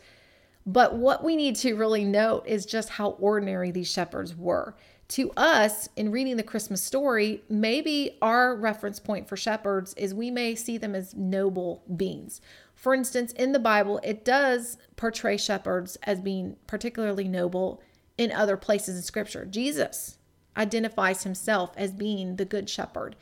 But 0.66 0.96
what 0.96 1.24
we 1.24 1.36
need 1.36 1.56
to 1.58 1.76
really 1.76 2.06
note 2.06 2.46
is 2.46 2.66
just 2.66 2.90
how 2.90 3.12
ordinary 3.12 3.72
these 3.72 3.92
shepherds 3.92 4.36
were. 4.36 4.76
To 5.10 5.32
us, 5.36 5.90
in 5.96 6.12
reading 6.12 6.38
the 6.38 6.44
Christmas 6.44 6.84
story, 6.84 7.44
maybe 7.50 8.18
our 8.22 8.56
reference 8.56 9.00
point 9.00 9.28
for 9.28 9.36
shepherds 9.36 9.96
is 9.96 10.14
we 10.14 10.30
may 10.30 10.54
see 10.54 10.78
them 10.78 10.94
as 10.94 11.16
noble 11.16 11.84
beings. 11.96 12.42
For 12.76 12.94
instance, 12.94 13.32
in 13.34 13.52
the 13.52 13.60
Bible, 13.60 14.00
it 14.04 14.24
does 14.24 14.78
portray 14.96 15.38
shepherds 15.38 15.98
as 16.04 16.22
being 16.22 16.58
particularly 16.68 17.28
noble 17.28 17.82
in 18.18 18.32
other 18.32 18.56
places 18.56 18.98
in 18.98 19.02
Scripture. 19.02 19.46
Jesus 19.46 20.20
identifies 20.56 21.24
himself 21.24 21.72
as 21.76 21.92
being 21.92 22.36
the 22.36 22.46
good 22.46 22.70
shepherd. 22.70 23.16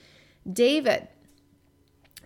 David, 0.51 1.07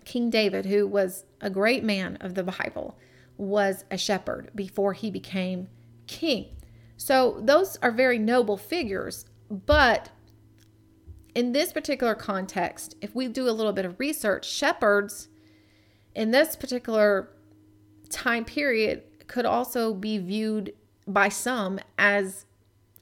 King 0.04 0.30
David, 0.30 0.66
who 0.66 0.86
was 0.86 1.24
a 1.40 1.50
great 1.50 1.84
man 1.84 2.16
of 2.20 2.34
the 2.34 2.44
Bible, 2.44 2.96
was 3.36 3.84
a 3.90 3.98
shepherd 3.98 4.50
before 4.54 4.92
he 4.92 5.10
became 5.10 5.68
king. 6.06 6.46
So 6.96 7.40
those 7.40 7.76
are 7.82 7.90
very 7.90 8.18
noble 8.18 8.56
figures, 8.56 9.24
but 9.50 10.10
in 11.34 11.52
this 11.52 11.72
particular 11.72 12.14
context, 12.14 12.94
if 13.00 13.14
we 13.14 13.28
do 13.28 13.48
a 13.48 13.52
little 13.52 13.72
bit 13.72 13.84
of 13.84 13.98
research, 13.98 14.48
shepherds 14.48 15.28
in 16.14 16.30
this 16.30 16.56
particular 16.56 17.30
time 18.10 18.44
period 18.44 19.02
could 19.26 19.46
also 19.46 19.94
be 19.94 20.18
viewed 20.18 20.74
by 21.06 21.28
some 21.28 21.80
as 21.98 22.44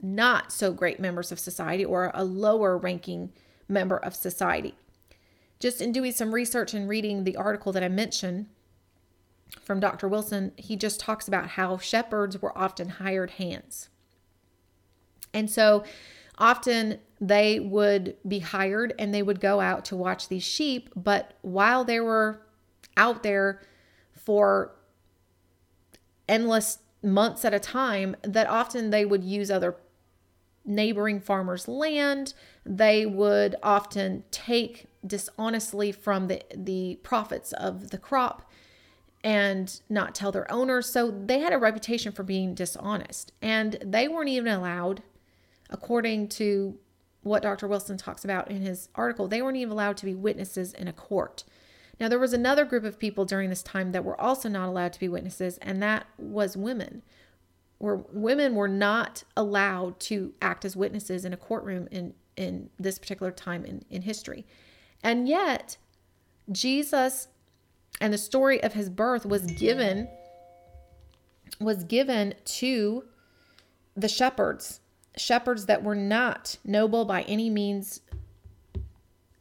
not 0.01 0.53
so 0.53 0.73
great 0.73 1.01
members 1.01 1.33
of 1.33 1.39
society 1.39 1.85
or 1.85 2.11
a 2.15 2.25
lower 2.25 2.79
ranking 2.79 3.33
member 3.69 3.97
of 3.97 4.15
society. 4.15 4.75
Just 5.61 5.81
in 5.83 5.93
doing 5.93 6.13
some 6.13 6.35
research 6.35 6.75
and 6.75 6.89
reading 6.89 7.25
the 7.25 7.37
article 7.37 7.71
that 7.73 7.85
I 7.85 7.89
mentioned 7.89 8.47
from 9.61 9.79
Dr. 9.79 10.09
Wilson, 10.09 10.53
he 10.57 10.75
just 10.75 10.99
talks 10.99 11.29
about 11.29 11.51
how 11.51 11.77
shepherds 11.77 12.41
were 12.41 12.57
often 12.57 12.89
hired 12.89 13.33
hands. 13.33 13.91
And 15.35 15.51
so 15.51 15.85
often 16.39 16.99
they 17.21 17.61
would 17.61 18.17
be 18.27 18.39
hired 18.39 18.95
and 18.99 19.15
they 19.15 19.23
would 19.23 19.41
go 19.41 19.61
out 19.61 19.85
to 19.87 19.97
watch 19.97 20.29
these 20.29 20.43
sheep, 20.43 20.89
but 20.97 21.35
while 21.43 21.85
they 21.85 22.01
were 22.01 22.41
out 22.97 23.23
there 23.23 23.61
for 24.13 24.73
endless 26.27 26.79
months 27.03 27.45
at 27.45 27.53
a 27.53 27.61
time, 27.61 28.17
that 28.23 28.47
often 28.49 28.91
they 28.91 29.05
would 29.05 29.25
use 29.25 29.51
other 29.51 29.77
neighboring 30.65 31.21
farmers' 31.21 31.69
land. 31.69 32.33
They 32.65 33.05
would 33.05 33.57
often 33.63 34.25
take 34.31 34.87
dishonestly 35.07 35.93
from 35.93 36.29
the, 36.29 36.43
the 36.55 36.99
profits 37.03 37.53
of 37.53 37.91
the 37.91 37.99
crop 37.99 38.51
and 39.23 39.81
not 39.89 40.15
tell 40.15 40.33
their 40.33 40.51
owners. 40.51 40.91
So 40.91 41.11
they 41.11 41.41
had 41.41 41.53
a 41.53 41.59
reputation 41.59 42.13
for 42.13 42.23
being 42.23 42.55
dishonest. 42.55 43.33
And 43.43 43.79
they 43.85 44.09
weren't 44.09 44.29
even 44.29 44.53
allowed, 44.53 45.03
according 45.69 46.29
to 46.29 46.79
what 47.23 47.43
Dr. 47.43 47.69
Wilson 47.69 47.99
talks 47.99 48.25
about 48.25 48.51
in 48.51 48.63
his 48.63 48.89
article, 48.95 49.29
they 49.29 49.43
weren't 49.43 49.59
even 49.59 49.73
allowed 49.73 49.99
to 49.99 50.07
be 50.07 50.15
witnesses 50.15 50.73
in 50.73 50.89
a 50.89 50.93
court. 50.93 51.45
Now, 51.99 52.09
there 52.09 52.19
was 52.19 52.33
another 52.33 52.65
group 52.65 52.85
of 52.85 52.99
people 52.99 53.27
during 53.27 53.51
this 53.51 53.63
time 53.63 53.93
that 53.93 54.05
were 54.05 54.19
also 54.19 54.49
not 54.49 54.69
allowed 54.69 54.95
to 54.95 55.01
be 55.01 55.09
witnesses, 55.09 55.59
and 55.59 55.83
that 55.83 56.07
was 56.17 56.57
women 56.57 57.03
where 57.81 57.97
women 58.13 58.55
were 58.55 58.69
not 58.69 59.25
allowed 59.39 59.99
to 59.99 60.35
act 60.43 60.67
as 60.67 60.77
witnesses 60.77 61.25
in 61.25 61.33
a 61.33 61.37
courtroom 61.37 61.89
in, 61.91 62.13
in 62.37 62.69
this 62.79 62.99
particular 62.99 63.33
time 63.33 63.65
in, 63.65 63.83
in 63.89 64.03
history. 64.03 64.47
And 65.03 65.29
yet, 65.29 65.77
Jesus 66.51 67.29
and 68.01 68.13
the 68.13 68.19
story 68.19 68.63
of 68.63 68.73
his 68.75 68.89
birth 68.89 69.27
was 69.27 69.47
given 69.53 70.09
was 71.59 71.85
given 71.85 72.33
to 72.45 73.05
the 73.95 74.09
shepherds 74.09 74.81
shepherds 75.17 75.67
that 75.67 75.83
were 75.83 75.95
not 75.95 76.57
noble 76.65 77.05
by 77.05 77.23
any 77.23 77.51
means 77.51 78.01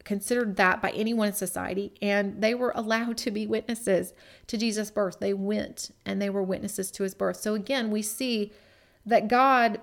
considered 0.04 0.56
that 0.56 0.82
by 0.82 0.90
anyone 0.90 1.28
in 1.28 1.34
society, 1.36 1.94
and 2.02 2.42
they 2.42 2.56
were 2.56 2.74
allowed 2.74 3.16
to 3.16 3.30
be 3.30 3.46
witnesses 3.46 4.12
to 4.48 4.58
Jesus' 4.58 4.90
birth. 4.90 5.20
They 5.20 5.36
went 5.36 5.92
and 6.04 6.20
they 6.20 6.32
were 6.32 6.42
witnesses 6.42 6.90
to 6.92 7.04
his 7.04 7.14
birth. 7.14 7.38
So 7.38 7.54
again, 7.54 7.92
we 7.92 8.02
see 8.02 8.52
that 9.06 9.28
God 9.28 9.80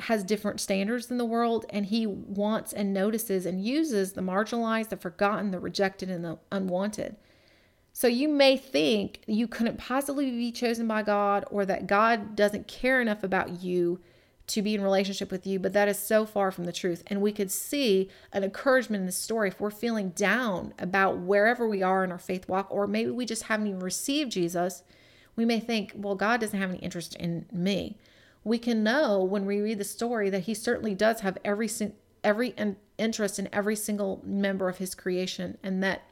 has 0.00 0.24
different 0.24 0.60
standards 0.60 1.10
in 1.10 1.18
the 1.18 1.24
world, 1.24 1.66
and 1.70 1.86
he 1.86 2.06
wants 2.06 2.72
and 2.72 2.92
notices 2.92 3.46
and 3.46 3.64
uses 3.64 4.12
the 4.12 4.20
marginalized, 4.20 4.90
the 4.90 4.96
forgotten, 4.96 5.50
the 5.50 5.60
rejected, 5.60 6.10
and 6.10 6.24
the 6.24 6.38
unwanted. 6.52 7.16
So 7.92 8.06
you 8.06 8.28
may 8.28 8.56
think 8.56 9.22
you 9.26 9.48
couldn't 9.48 9.78
possibly 9.78 10.30
be 10.30 10.52
chosen 10.52 10.86
by 10.86 11.02
God 11.02 11.44
or 11.50 11.66
that 11.66 11.88
God 11.88 12.36
doesn't 12.36 12.68
care 12.68 13.00
enough 13.00 13.24
about 13.24 13.62
you 13.62 13.98
to 14.48 14.62
be 14.62 14.74
in 14.74 14.82
relationship 14.82 15.30
with 15.30 15.46
you, 15.46 15.58
but 15.58 15.72
that 15.72 15.88
is 15.88 15.98
so 15.98 16.24
far 16.24 16.50
from 16.50 16.64
the 16.64 16.72
truth. 16.72 17.02
And 17.08 17.20
we 17.20 17.32
could 17.32 17.50
see 17.50 18.08
an 18.32 18.44
encouragement 18.44 19.00
in 19.00 19.06
the 19.06 19.12
story 19.12 19.48
if 19.48 19.60
we're 19.60 19.70
feeling 19.70 20.10
down 20.10 20.74
about 20.78 21.18
wherever 21.18 21.68
we 21.68 21.82
are 21.82 22.04
in 22.04 22.12
our 22.12 22.18
faith 22.18 22.48
walk, 22.48 22.68
or 22.70 22.86
maybe 22.86 23.10
we 23.10 23.26
just 23.26 23.44
haven't 23.44 23.66
even 23.66 23.80
received 23.80 24.32
Jesus. 24.32 24.82
We 25.36 25.44
may 25.44 25.60
think, 25.60 25.92
well, 25.94 26.14
God 26.14 26.40
doesn't 26.40 26.58
have 26.58 26.70
any 26.70 26.78
interest 26.78 27.14
in 27.16 27.46
me. 27.52 27.98
We 28.44 28.58
can 28.58 28.82
know 28.82 29.22
when 29.22 29.46
we 29.46 29.60
read 29.60 29.78
the 29.78 29.84
story 29.84 30.30
that 30.30 30.44
He 30.44 30.54
certainly 30.54 30.94
does 30.94 31.20
have 31.20 31.38
every 31.44 31.70
every 32.24 32.54
interest 32.98 33.38
in 33.38 33.48
every 33.52 33.76
single 33.76 34.22
member 34.24 34.68
of 34.68 34.78
His 34.78 34.94
creation, 34.94 35.58
and 35.62 35.82
that 35.82 36.02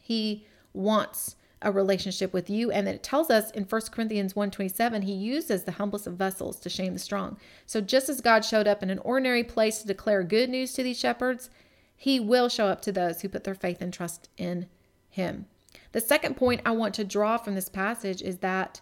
He 0.00 0.46
wants 0.72 1.36
a 1.62 1.72
relationship 1.72 2.32
with 2.32 2.48
you. 2.48 2.70
And 2.70 2.86
that 2.86 2.96
it 2.96 3.02
tells 3.02 3.30
us 3.30 3.50
in 3.50 3.64
1 3.64 3.80
corinthians 3.90 4.34
1.27 4.34 5.04
he 5.04 5.12
uses 5.12 5.64
the 5.64 5.72
humblest 5.72 6.06
of 6.06 6.14
vessels 6.14 6.58
to 6.60 6.70
shame 6.70 6.92
the 6.92 6.98
strong. 6.98 7.36
So 7.66 7.80
just 7.80 8.08
as 8.08 8.20
god 8.20 8.44
showed 8.44 8.68
up 8.68 8.82
in 8.82 8.90
an 8.90 9.00
ordinary 9.00 9.44
place 9.44 9.80
to 9.80 9.86
declare 9.86 10.22
good 10.22 10.50
news 10.50 10.72
to 10.74 10.82
these 10.82 10.98
shepherds 10.98 11.50
he 11.96 12.20
will 12.20 12.48
show 12.48 12.66
up 12.66 12.80
to 12.82 12.92
those 12.92 13.20
who 13.20 13.28
put 13.28 13.44
their 13.44 13.54
faith 13.54 13.82
and 13.82 13.92
trust 13.92 14.28
in 14.36 14.66
him. 15.10 15.46
The 15.92 16.00
second 16.00 16.36
point 16.36 16.62
i 16.64 16.70
want 16.70 16.94
to 16.94 17.04
draw 17.04 17.36
from 17.38 17.54
this 17.54 17.68
passage 17.68 18.22
is 18.22 18.38
that 18.38 18.80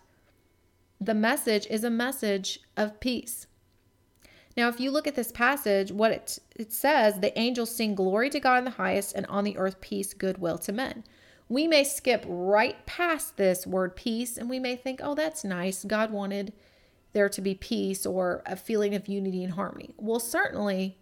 the 1.00 1.14
message 1.14 1.66
is 1.68 1.84
a 1.84 1.90
message 1.90 2.60
of 2.76 3.00
peace 3.00 3.46
now, 4.56 4.70
if 4.70 4.80
you 4.80 4.90
look 4.90 5.06
at 5.06 5.14
this 5.14 5.32
passage, 5.32 5.92
what 5.92 6.12
it, 6.12 6.38
it 6.56 6.72
says, 6.72 7.20
the 7.20 7.38
angels 7.38 7.76
sing 7.76 7.94
glory 7.94 8.30
to 8.30 8.40
God 8.40 8.60
in 8.60 8.64
the 8.64 8.70
highest, 8.70 9.14
and 9.14 9.26
on 9.26 9.44
the 9.44 9.58
earth 9.58 9.82
peace, 9.82 10.14
goodwill 10.14 10.56
to 10.56 10.72
men 10.72 11.04
we 11.48 11.66
may 11.66 11.84
skip 11.84 12.24
right 12.26 12.84
past 12.86 13.36
this 13.36 13.66
word 13.66 13.94
peace 13.94 14.36
and 14.36 14.50
we 14.50 14.58
may 14.58 14.76
think, 14.76 15.00
oh, 15.02 15.14
that's 15.14 15.44
nice. 15.44 15.84
God 15.84 16.10
wanted 16.10 16.52
there 17.12 17.28
to 17.28 17.40
be 17.40 17.54
peace 17.54 18.04
or 18.04 18.42
a 18.46 18.56
feeling 18.56 18.94
of 18.94 19.08
unity 19.08 19.44
and 19.44 19.54
harmony. 19.54 19.94
Well, 19.96 20.20
certainly 20.20 20.98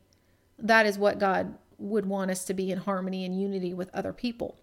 that 0.58 0.86
is 0.86 0.98
what 0.98 1.18
God 1.18 1.56
would 1.78 2.06
want 2.06 2.30
us 2.30 2.44
to 2.44 2.54
be 2.54 2.70
in 2.70 2.78
harmony 2.78 3.24
and 3.24 3.40
unity 3.40 3.74
with 3.74 3.90
other 3.94 4.12
people. 4.12 4.58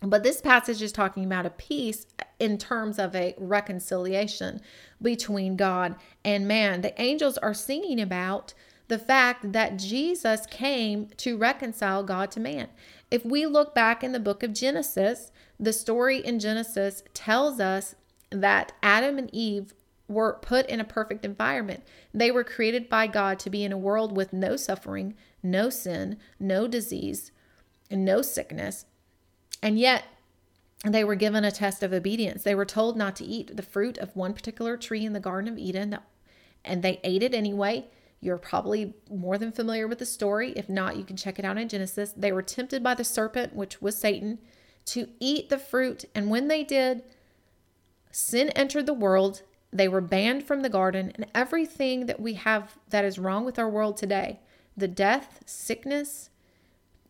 But 0.00 0.22
this 0.22 0.40
passage 0.40 0.80
is 0.80 0.92
talking 0.92 1.24
about 1.24 1.46
a 1.46 1.50
peace 1.50 2.06
in 2.38 2.56
terms 2.56 2.98
of 2.98 3.16
a 3.16 3.34
reconciliation 3.36 4.60
between 5.02 5.56
God 5.56 5.96
and 6.24 6.46
man. 6.46 6.82
The 6.82 7.00
angels 7.00 7.36
are 7.38 7.54
singing 7.54 8.00
about 8.00 8.54
the 8.86 8.98
fact 8.98 9.52
that 9.52 9.76
Jesus 9.76 10.46
came 10.46 11.08
to 11.18 11.36
reconcile 11.36 12.02
God 12.04 12.30
to 12.32 12.40
man. 12.40 12.68
If 13.10 13.24
we 13.24 13.44
look 13.44 13.74
back 13.74 14.04
in 14.04 14.12
the 14.12 14.20
book 14.20 14.42
of 14.42 14.52
Genesis, 14.52 15.32
the 15.58 15.72
story 15.72 16.18
in 16.18 16.38
Genesis 16.38 17.02
tells 17.12 17.60
us 17.60 17.94
that 18.30 18.72
Adam 18.82 19.18
and 19.18 19.30
Eve 19.32 19.74
were 20.06 20.38
put 20.40 20.66
in 20.66 20.80
a 20.80 20.84
perfect 20.84 21.24
environment. 21.24 21.82
They 22.14 22.30
were 22.30 22.44
created 22.44 22.88
by 22.88 23.08
God 23.08 23.38
to 23.40 23.50
be 23.50 23.64
in 23.64 23.72
a 23.72 23.78
world 23.78 24.16
with 24.16 24.32
no 24.32 24.56
suffering, 24.56 25.14
no 25.42 25.68
sin, 25.68 26.18
no 26.40 26.66
disease, 26.66 27.30
and 27.90 28.04
no 28.04 28.22
sickness. 28.22 28.86
And 29.62 29.78
yet, 29.78 30.04
they 30.84 31.02
were 31.02 31.16
given 31.16 31.44
a 31.44 31.50
test 31.50 31.82
of 31.82 31.92
obedience. 31.92 32.44
They 32.44 32.54
were 32.54 32.64
told 32.64 32.96
not 32.96 33.16
to 33.16 33.24
eat 33.24 33.56
the 33.56 33.62
fruit 33.62 33.98
of 33.98 34.14
one 34.14 34.32
particular 34.32 34.76
tree 34.76 35.04
in 35.04 35.12
the 35.12 35.20
Garden 35.20 35.52
of 35.52 35.58
Eden, 35.58 35.98
and 36.64 36.82
they 36.82 37.00
ate 37.02 37.22
it 37.22 37.34
anyway. 37.34 37.86
You're 38.20 38.38
probably 38.38 38.94
more 39.10 39.38
than 39.38 39.52
familiar 39.52 39.88
with 39.88 39.98
the 39.98 40.06
story. 40.06 40.52
If 40.56 40.68
not, 40.68 40.96
you 40.96 41.04
can 41.04 41.16
check 41.16 41.38
it 41.38 41.44
out 41.44 41.58
in 41.58 41.68
Genesis. 41.68 42.12
They 42.16 42.32
were 42.32 42.42
tempted 42.42 42.82
by 42.82 42.94
the 42.94 43.04
serpent, 43.04 43.54
which 43.54 43.82
was 43.82 43.98
Satan, 43.98 44.38
to 44.86 45.08
eat 45.20 45.48
the 45.48 45.58
fruit. 45.58 46.04
And 46.14 46.30
when 46.30 46.48
they 46.48 46.64
did, 46.64 47.02
sin 48.10 48.50
entered 48.50 48.86
the 48.86 48.94
world 48.94 49.42
They 49.72 49.88
were 49.88 50.00
banned 50.00 50.44
from 50.44 50.62
the 50.62 50.70
garden, 50.70 51.12
and 51.14 51.26
everything 51.34 52.06
that 52.06 52.20
we 52.20 52.34
have 52.34 52.78
that 52.88 53.04
is 53.04 53.18
wrong 53.18 53.44
with 53.44 53.58
our 53.58 53.68
world 53.68 53.96
today 53.96 54.40
the 54.76 54.88
death, 54.88 55.42
sickness, 55.44 56.30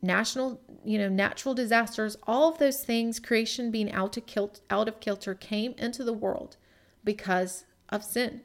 national, 0.00 0.60
you 0.84 0.98
know, 0.98 1.08
natural 1.08 1.54
disasters, 1.54 2.16
all 2.24 2.50
of 2.50 2.58
those 2.58 2.84
things, 2.84 3.18
creation 3.18 3.70
being 3.70 3.90
out 3.92 4.16
of, 4.16 4.26
kilt, 4.26 4.60
out 4.70 4.88
of 4.88 5.00
kilter, 5.00 5.34
came 5.34 5.74
into 5.78 6.04
the 6.04 6.12
world 6.12 6.56
because 7.04 7.64
of 7.88 8.04
sin. 8.04 8.42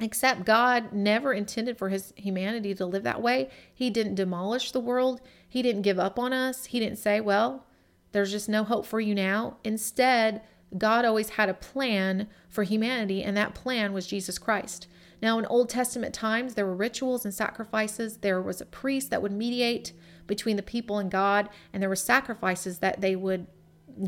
Except 0.00 0.46
God 0.46 0.92
never 0.92 1.32
intended 1.32 1.76
for 1.76 1.90
his 1.90 2.12
humanity 2.16 2.74
to 2.74 2.86
live 2.86 3.02
that 3.02 3.20
way. 3.20 3.50
He 3.74 3.90
didn't 3.90 4.14
demolish 4.14 4.72
the 4.72 4.80
world. 4.80 5.20
He 5.46 5.62
didn't 5.62 5.82
give 5.82 5.98
up 5.98 6.18
on 6.18 6.32
us. 6.32 6.66
He 6.66 6.80
didn't 6.80 6.98
say, 6.98 7.20
well, 7.20 7.66
there's 8.12 8.30
just 8.30 8.48
no 8.48 8.64
hope 8.64 8.86
for 8.86 9.00
you 9.00 9.14
now. 9.14 9.58
Instead, 9.62 10.42
God 10.78 11.04
always 11.04 11.30
had 11.30 11.48
a 11.48 11.54
plan 11.54 12.28
for 12.48 12.62
humanity, 12.62 13.22
and 13.22 13.36
that 13.36 13.54
plan 13.54 13.92
was 13.92 14.06
Jesus 14.06 14.38
Christ. 14.38 14.86
Now, 15.20 15.38
in 15.38 15.46
Old 15.46 15.68
Testament 15.68 16.14
times, 16.14 16.54
there 16.54 16.64
were 16.66 16.74
rituals 16.74 17.24
and 17.24 17.34
sacrifices. 17.34 18.18
There 18.18 18.40
was 18.40 18.60
a 18.60 18.66
priest 18.66 19.10
that 19.10 19.20
would 19.20 19.32
mediate 19.32 19.92
between 20.30 20.56
the 20.56 20.62
people 20.62 20.98
and 20.98 21.10
God, 21.10 21.50
and 21.72 21.82
there 21.82 21.90
were 21.90 21.96
sacrifices 21.96 22.78
that 22.78 23.00
they 23.00 23.16
would 23.16 23.48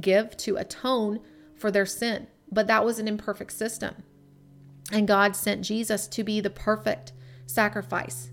give 0.00 0.36
to 0.38 0.56
atone 0.56 1.20
for 1.56 1.70
their 1.70 1.84
sin. 1.84 2.28
But 2.50 2.68
that 2.68 2.84
was 2.84 3.00
an 3.00 3.08
imperfect 3.08 3.52
system. 3.52 4.04
And 4.92 5.08
God 5.08 5.34
sent 5.34 5.64
Jesus 5.64 6.06
to 6.06 6.22
be 6.22 6.40
the 6.40 6.48
perfect 6.48 7.12
sacrifice, 7.44 8.30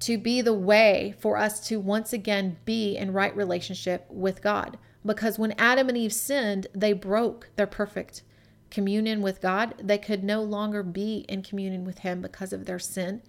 to 0.00 0.18
be 0.18 0.42
the 0.42 0.52
way 0.52 1.14
for 1.18 1.38
us 1.38 1.66
to 1.68 1.80
once 1.80 2.12
again 2.12 2.58
be 2.66 2.98
in 2.98 3.14
right 3.14 3.34
relationship 3.34 4.06
with 4.10 4.42
God. 4.42 4.78
Because 5.04 5.38
when 5.38 5.54
Adam 5.56 5.88
and 5.88 5.96
Eve 5.96 6.12
sinned, 6.12 6.66
they 6.74 6.92
broke 6.92 7.48
their 7.56 7.66
perfect 7.66 8.22
communion 8.70 9.22
with 9.22 9.40
God. 9.40 9.74
They 9.82 9.96
could 9.96 10.22
no 10.22 10.42
longer 10.42 10.82
be 10.82 11.24
in 11.30 11.42
communion 11.42 11.84
with 11.86 12.00
Him 12.00 12.20
because 12.20 12.52
of 12.52 12.66
their 12.66 12.78
sin. 12.78 13.22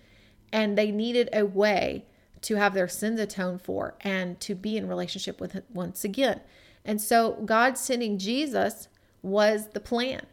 And 0.51 0.77
they 0.77 0.91
needed 0.91 1.29
a 1.31 1.45
way 1.45 2.05
to 2.41 2.55
have 2.55 2.73
their 2.73 2.87
sins 2.87 3.19
atoned 3.19 3.61
for 3.61 3.95
and 4.01 4.39
to 4.41 4.55
be 4.55 4.77
in 4.77 4.87
relationship 4.87 5.39
with 5.39 5.53
Him 5.53 5.63
once 5.73 6.03
again. 6.03 6.41
And 6.83 6.99
so, 6.99 7.33
God 7.45 7.77
sending 7.77 8.17
Jesus 8.17 8.87
was 9.21 9.67
the 9.69 9.79
plan 9.79 10.25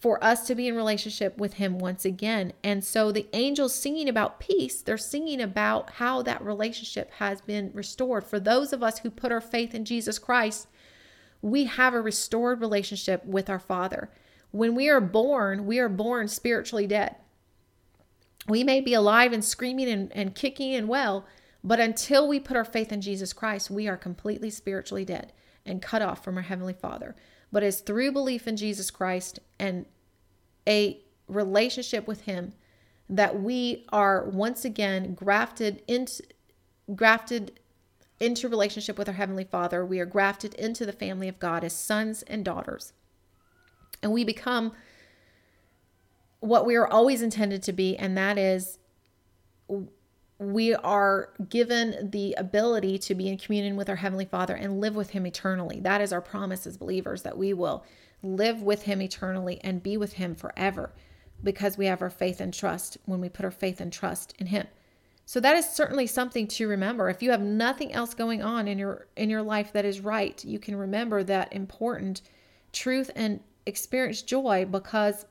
for 0.00 0.22
us 0.22 0.46
to 0.46 0.54
be 0.54 0.68
in 0.68 0.76
relationship 0.76 1.36
with 1.38 1.54
Him 1.54 1.78
once 1.78 2.04
again. 2.04 2.52
And 2.62 2.84
so, 2.84 3.10
the 3.10 3.26
angels 3.32 3.74
singing 3.74 4.08
about 4.08 4.38
peace, 4.38 4.80
they're 4.80 4.96
singing 4.96 5.40
about 5.40 5.90
how 5.94 6.22
that 6.22 6.44
relationship 6.44 7.10
has 7.14 7.40
been 7.40 7.70
restored. 7.74 8.24
For 8.24 8.38
those 8.38 8.72
of 8.72 8.82
us 8.82 9.00
who 9.00 9.10
put 9.10 9.32
our 9.32 9.40
faith 9.40 9.74
in 9.74 9.84
Jesus 9.84 10.18
Christ, 10.18 10.68
we 11.42 11.64
have 11.64 11.94
a 11.94 12.00
restored 12.00 12.60
relationship 12.60 13.24
with 13.24 13.50
our 13.50 13.58
Father. 13.58 14.10
When 14.50 14.74
we 14.74 14.88
are 14.88 15.00
born, 15.00 15.66
we 15.66 15.78
are 15.78 15.88
born 15.88 16.28
spiritually 16.28 16.86
dead. 16.86 17.16
We 18.48 18.64
may 18.64 18.80
be 18.80 18.94
alive 18.94 19.32
and 19.32 19.44
screaming 19.44 19.88
and, 19.88 20.12
and 20.12 20.34
kicking 20.34 20.74
and 20.74 20.88
well, 20.88 21.26
but 21.62 21.80
until 21.80 22.28
we 22.28 22.40
put 22.40 22.56
our 22.56 22.64
faith 22.64 22.92
in 22.92 23.00
Jesus 23.00 23.32
Christ, 23.32 23.70
we 23.70 23.88
are 23.88 23.96
completely 23.96 24.50
spiritually 24.50 25.04
dead 25.04 25.32
and 25.66 25.82
cut 25.82 26.02
off 26.02 26.22
from 26.22 26.36
our 26.36 26.42
Heavenly 26.42 26.72
Father. 26.72 27.14
But 27.50 27.62
it's 27.62 27.80
through 27.80 28.12
belief 28.12 28.46
in 28.46 28.56
Jesus 28.56 28.90
Christ 28.90 29.40
and 29.58 29.86
a 30.66 31.00
relationship 31.26 32.06
with 32.06 32.22
Him 32.22 32.52
that 33.08 33.40
we 33.40 33.86
are 33.90 34.28
once 34.28 34.64
again 34.64 35.14
grafted 35.14 35.82
into 35.88 36.22
grafted 36.94 37.60
into 38.20 38.48
relationship 38.48 38.98
with 38.98 39.08
our 39.08 39.14
heavenly 39.14 39.44
father 39.44 39.84
we 39.84 40.00
are 40.00 40.06
grafted 40.06 40.54
into 40.54 40.86
the 40.86 40.92
family 40.92 41.28
of 41.28 41.38
god 41.38 41.62
as 41.62 41.72
sons 41.74 42.22
and 42.22 42.44
daughters 42.44 42.92
and 44.02 44.10
we 44.10 44.24
become 44.24 44.72
what 46.40 46.66
we 46.66 46.76
are 46.76 46.86
always 46.86 47.22
intended 47.22 47.62
to 47.64 47.72
be, 47.72 47.96
and 47.96 48.16
that 48.16 48.38
is 48.38 48.78
we 50.38 50.74
are 50.74 51.30
given 51.48 52.10
the 52.10 52.34
ability 52.38 52.98
to 52.98 53.14
be 53.14 53.28
in 53.28 53.38
communion 53.38 53.76
with 53.76 53.88
our 53.88 53.96
Heavenly 53.96 54.24
Father 54.24 54.54
and 54.54 54.80
live 54.80 54.94
with 54.94 55.10
Him 55.10 55.26
eternally. 55.26 55.80
That 55.80 56.00
is 56.00 56.12
our 56.12 56.20
promise 56.20 56.66
as 56.66 56.76
believers 56.76 57.22
that 57.22 57.36
we 57.36 57.52
will 57.52 57.84
live 58.22 58.62
with 58.62 58.82
Him 58.82 59.02
eternally 59.02 59.60
and 59.64 59.82
be 59.82 59.96
with 59.96 60.14
Him 60.14 60.34
forever 60.34 60.92
because 61.42 61.76
we 61.76 61.86
have 61.86 62.02
our 62.02 62.10
faith 62.10 62.40
and 62.40 62.54
trust 62.54 62.98
when 63.04 63.20
we 63.20 63.28
put 63.28 63.44
our 63.44 63.50
faith 63.50 63.80
and 63.80 63.92
trust 63.92 64.34
in 64.38 64.46
Him. 64.46 64.66
So 65.24 65.40
that 65.40 65.56
is 65.56 65.68
certainly 65.68 66.06
something 66.06 66.46
to 66.48 66.68
remember. 66.68 67.10
If 67.10 67.22
you 67.22 67.32
have 67.32 67.42
nothing 67.42 67.92
else 67.92 68.14
going 68.14 68.42
on 68.42 68.66
in 68.66 68.78
your 68.78 69.08
in 69.16 69.28
your 69.28 69.42
life 69.42 69.72
that 69.72 69.84
is 69.84 70.00
right, 70.00 70.42
you 70.44 70.58
can 70.58 70.74
remember 70.74 71.22
that 71.24 71.52
important 71.52 72.22
truth 72.72 73.10
and 73.14 73.40
experience 73.66 74.22
joy 74.22 74.64
because 74.64 75.26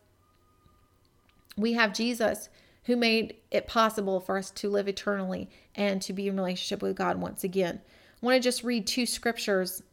we 1.57 1.73
have 1.73 1.93
Jesus 1.93 2.49
who 2.87 2.95
made 2.95 3.35
it 3.51 3.67
possible 3.67 4.21
for 4.21 4.37
us 4.37 4.49
to 4.49 4.69
live 4.69 4.87
eternally 4.87 5.49
and 5.75 6.01
to 6.01 6.13
be 6.13 6.29
in 6.29 6.37
relationship 6.37 6.81
with 6.81 6.95
God 6.95 7.19
once 7.19 7.43
again. 7.43 7.81
I 7.85 8.25
want 8.25 8.35
to 8.35 8.39
just 8.41 8.63
read 8.63 8.87
two 8.87 9.05
scriptures. 9.05 9.83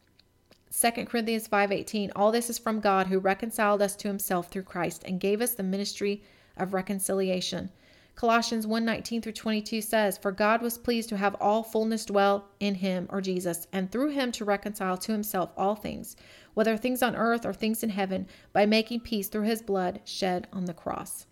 2 0.71 1.05
Corinthians 1.07 1.49
5:18 1.49 2.13
All 2.15 2.31
this 2.31 2.49
is 2.49 2.57
from 2.57 2.79
God 2.79 3.09
who 3.09 3.19
reconciled 3.19 3.83
us 3.83 3.97
to 3.97 4.07
himself 4.07 4.49
through 4.49 4.63
Christ 4.63 5.03
and 5.05 5.19
gave 5.19 5.41
us 5.41 5.55
the 5.55 5.65
ministry 5.65 6.23
of 6.57 6.73
reconciliation. 6.73 7.73
Colossians 8.15 8.65
1:19 8.65 9.21
through 9.21 9.33
22 9.33 9.81
says, 9.81 10.17
"For 10.17 10.31
God 10.31 10.63
was 10.63 10.79
pleased 10.79 11.09
to 11.09 11.17
have 11.17 11.35
all 11.41 11.65
fullness 11.65 12.05
dwell 12.05 12.45
in 12.61 12.77
him 12.77 13.09
or 13.11 13.21
Jesus, 13.21 13.67
and 13.73 13.91
through 13.91 14.11
him 14.11 14.31
to 14.31 14.45
reconcile 14.45 14.97
to 14.99 15.11
himself 15.11 15.51
all 15.57 15.75
things, 15.75 16.15
whether 16.55 16.77
things 16.77 17.03
on 17.03 17.17
earth 17.17 17.45
or 17.45 17.53
things 17.53 17.83
in 17.83 17.91
heaven, 17.91 18.29
by 18.53 18.67
making 18.67 19.01
peace 19.01 19.27
through 19.27 19.43
his 19.43 19.63
blood 19.63 20.01
shed 20.05 20.47
on 20.53 20.67
the 20.67 20.73
cross." 20.73 21.27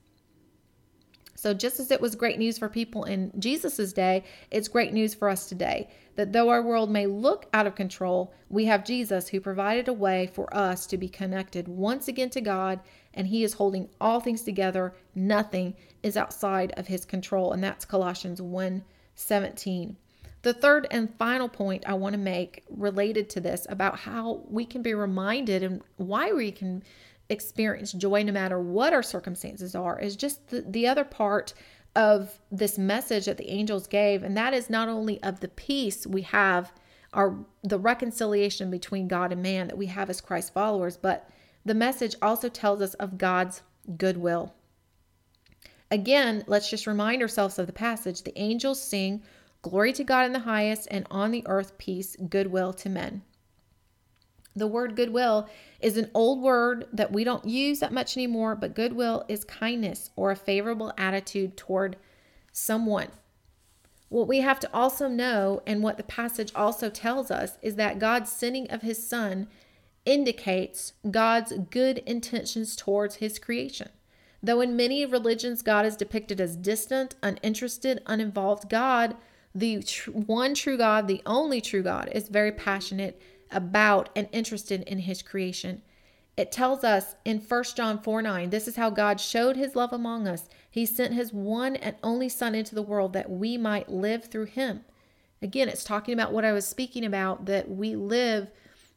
So, 1.42 1.52
just 1.52 1.80
as 1.80 1.90
it 1.90 2.00
was 2.00 2.14
great 2.14 2.38
news 2.38 2.56
for 2.56 2.68
people 2.68 3.02
in 3.02 3.32
Jesus' 3.36 3.92
day, 3.92 4.22
it's 4.52 4.68
great 4.68 4.92
news 4.92 5.12
for 5.12 5.28
us 5.28 5.48
today 5.48 5.88
that 6.14 6.32
though 6.32 6.50
our 6.50 6.62
world 6.62 6.88
may 6.88 7.06
look 7.06 7.46
out 7.52 7.66
of 7.66 7.74
control, 7.74 8.32
we 8.48 8.66
have 8.66 8.84
Jesus 8.84 9.26
who 9.26 9.40
provided 9.40 9.88
a 9.88 9.92
way 9.92 10.30
for 10.32 10.54
us 10.54 10.86
to 10.86 10.96
be 10.96 11.08
connected 11.08 11.66
once 11.66 12.06
again 12.06 12.30
to 12.30 12.40
God, 12.40 12.78
and 13.12 13.26
He 13.26 13.42
is 13.42 13.54
holding 13.54 13.88
all 14.00 14.20
things 14.20 14.42
together. 14.42 14.94
Nothing 15.16 15.74
is 16.04 16.16
outside 16.16 16.74
of 16.76 16.86
His 16.86 17.04
control, 17.04 17.50
and 17.50 17.64
that's 17.64 17.84
Colossians 17.84 18.40
1 18.40 18.84
17. 19.16 19.96
The 20.42 20.54
third 20.54 20.86
and 20.92 21.12
final 21.18 21.48
point 21.48 21.82
I 21.88 21.94
want 21.94 22.12
to 22.12 22.20
make 22.20 22.62
related 22.70 23.28
to 23.30 23.40
this 23.40 23.66
about 23.68 23.98
how 23.98 24.44
we 24.48 24.64
can 24.64 24.82
be 24.82 24.94
reminded 24.94 25.64
and 25.64 25.82
why 25.96 26.32
we 26.32 26.52
can 26.52 26.84
experience 27.32 27.92
joy 27.92 28.22
no 28.22 28.32
matter 28.32 28.60
what 28.60 28.92
our 28.92 29.02
circumstances 29.02 29.74
are 29.74 29.98
is 29.98 30.14
just 30.14 30.48
the, 30.48 30.60
the 30.68 30.86
other 30.86 31.04
part 31.04 31.54
of 31.96 32.38
this 32.50 32.78
message 32.78 33.26
that 33.26 33.36
the 33.36 33.50
angels 33.50 33.86
gave 33.86 34.22
and 34.22 34.36
that 34.36 34.54
is 34.54 34.70
not 34.70 34.88
only 34.88 35.22
of 35.22 35.40
the 35.40 35.48
peace 35.48 36.06
we 36.06 36.22
have 36.22 36.72
our 37.12 37.36
the 37.62 37.78
reconciliation 37.78 38.70
between 38.70 39.08
God 39.08 39.32
and 39.32 39.42
man 39.42 39.68
that 39.68 39.76
we 39.76 39.86
have 39.86 40.08
as 40.08 40.20
Christ 40.20 40.54
followers 40.54 40.96
but 40.96 41.28
the 41.64 41.74
message 41.74 42.14
also 42.22 42.48
tells 42.48 42.80
us 42.80 42.94
of 42.94 43.18
God's 43.18 43.62
goodwill. 43.96 44.54
Again 45.90 46.44
let's 46.46 46.70
just 46.70 46.86
remind 46.86 47.20
ourselves 47.20 47.58
of 47.58 47.66
the 47.66 47.72
passage. 47.72 48.22
The 48.22 48.38
angels 48.38 48.80
sing 48.80 49.22
glory 49.60 49.92
to 49.92 50.04
God 50.04 50.26
in 50.26 50.32
the 50.32 50.38
highest 50.40 50.88
and 50.90 51.06
on 51.10 51.30
the 51.30 51.46
earth 51.46 51.76
peace 51.78 52.16
goodwill 52.28 52.72
to 52.74 52.88
men 52.88 53.22
the 54.54 54.66
word 54.66 54.96
goodwill 54.96 55.48
is 55.80 55.96
an 55.96 56.10
old 56.14 56.42
word 56.42 56.86
that 56.92 57.12
we 57.12 57.24
don't 57.24 57.44
use 57.46 57.80
that 57.80 57.92
much 57.92 58.16
anymore, 58.16 58.54
but 58.54 58.74
goodwill 58.74 59.24
is 59.28 59.44
kindness 59.44 60.10
or 60.16 60.30
a 60.30 60.36
favorable 60.36 60.92
attitude 60.98 61.56
toward 61.56 61.96
someone. 62.52 63.08
What 64.08 64.28
we 64.28 64.40
have 64.40 64.60
to 64.60 64.70
also 64.74 65.08
know, 65.08 65.62
and 65.66 65.82
what 65.82 65.96
the 65.96 66.02
passage 66.02 66.52
also 66.54 66.90
tells 66.90 67.30
us, 67.30 67.56
is 67.62 67.76
that 67.76 67.98
God's 67.98 68.30
sending 68.30 68.70
of 68.70 68.82
his 68.82 69.06
son 69.06 69.48
indicates 70.04 70.92
God's 71.10 71.54
good 71.70 71.98
intentions 71.98 72.76
towards 72.76 73.16
his 73.16 73.38
creation. 73.38 73.88
Though 74.42 74.60
in 74.60 74.76
many 74.76 75.06
religions 75.06 75.62
God 75.62 75.86
is 75.86 75.96
depicted 75.96 76.40
as 76.40 76.56
distant, 76.56 77.14
uninterested, 77.22 78.02
uninvolved, 78.04 78.68
God, 78.68 79.16
the 79.54 79.82
tr- 79.82 80.10
one 80.10 80.54
true 80.54 80.76
God, 80.76 81.06
the 81.06 81.22
only 81.24 81.60
true 81.60 81.82
God, 81.82 82.10
is 82.12 82.28
very 82.28 82.52
passionate 82.52 83.20
about 83.52 84.08
and 84.16 84.28
interested 84.32 84.82
in 84.82 85.00
his 85.00 85.22
creation. 85.22 85.82
It 86.36 86.50
tells 86.50 86.82
us 86.82 87.14
in 87.24 87.40
1 87.40 87.64
John 87.76 87.98
4 87.98 88.22
9, 88.22 88.50
this 88.50 88.66
is 88.66 88.76
how 88.76 88.90
God 88.90 89.20
showed 89.20 89.56
his 89.56 89.76
love 89.76 89.92
among 89.92 90.26
us. 90.26 90.48
He 90.70 90.86
sent 90.86 91.12
his 91.12 91.32
one 91.32 91.76
and 91.76 91.96
only 92.02 92.28
Son 92.28 92.54
into 92.54 92.74
the 92.74 92.82
world 92.82 93.12
that 93.12 93.30
we 93.30 93.58
might 93.58 93.90
live 93.90 94.24
through 94.24 94.46
him. 94.46 94.84
Again, 95.42 95.68
it's 95.68 95.84
talking 95.84 96.14
about 96.14 96.32
what 96.32 96.44
I 96.44 96.52
was 96.52 96.66
speaking 96.66 97.04
about 97.04 97.46
that 97.46 97.68
we 97.68 97.96
live, 97.96 98.50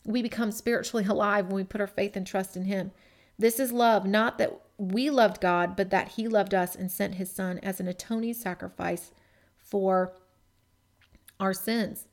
we 0.06 0.22
become 0.22 0.52
spiritually 0.52 1.06
alive 1.10 1.48
when 1.48 1.56
we 1.56 1.64
put 1.64 1.82
our 1.82 1.88
faith 1.88 2.16
and 2.16 2.26
trust 2.26 2.56
in 2.56 2.66
him. 2.66 2.92
This 3.38 3.60
is 3.60 3.74
love, 3.74 4.06
not 4.06 4.38
that 4.38 4.62
we 4.78 5.10
loved 5.10 5.42
God, 5.42 5.76
but 5.76 5.90
that 5.90 6.10
he 6.10 6.28
loved 6.28 6.54
us 6.54 6.76
and 6.76 6.90
sent 6.90 7.16
his 7.16 7.32
Son 7.32 7.60
as 7.60 7.82
an 7.82 7.88
atoning 7.88 8.34
sacrifice 8.34 9.12
for 9.58 10.14
our 11.40 11.54
sins. 11.54 12.06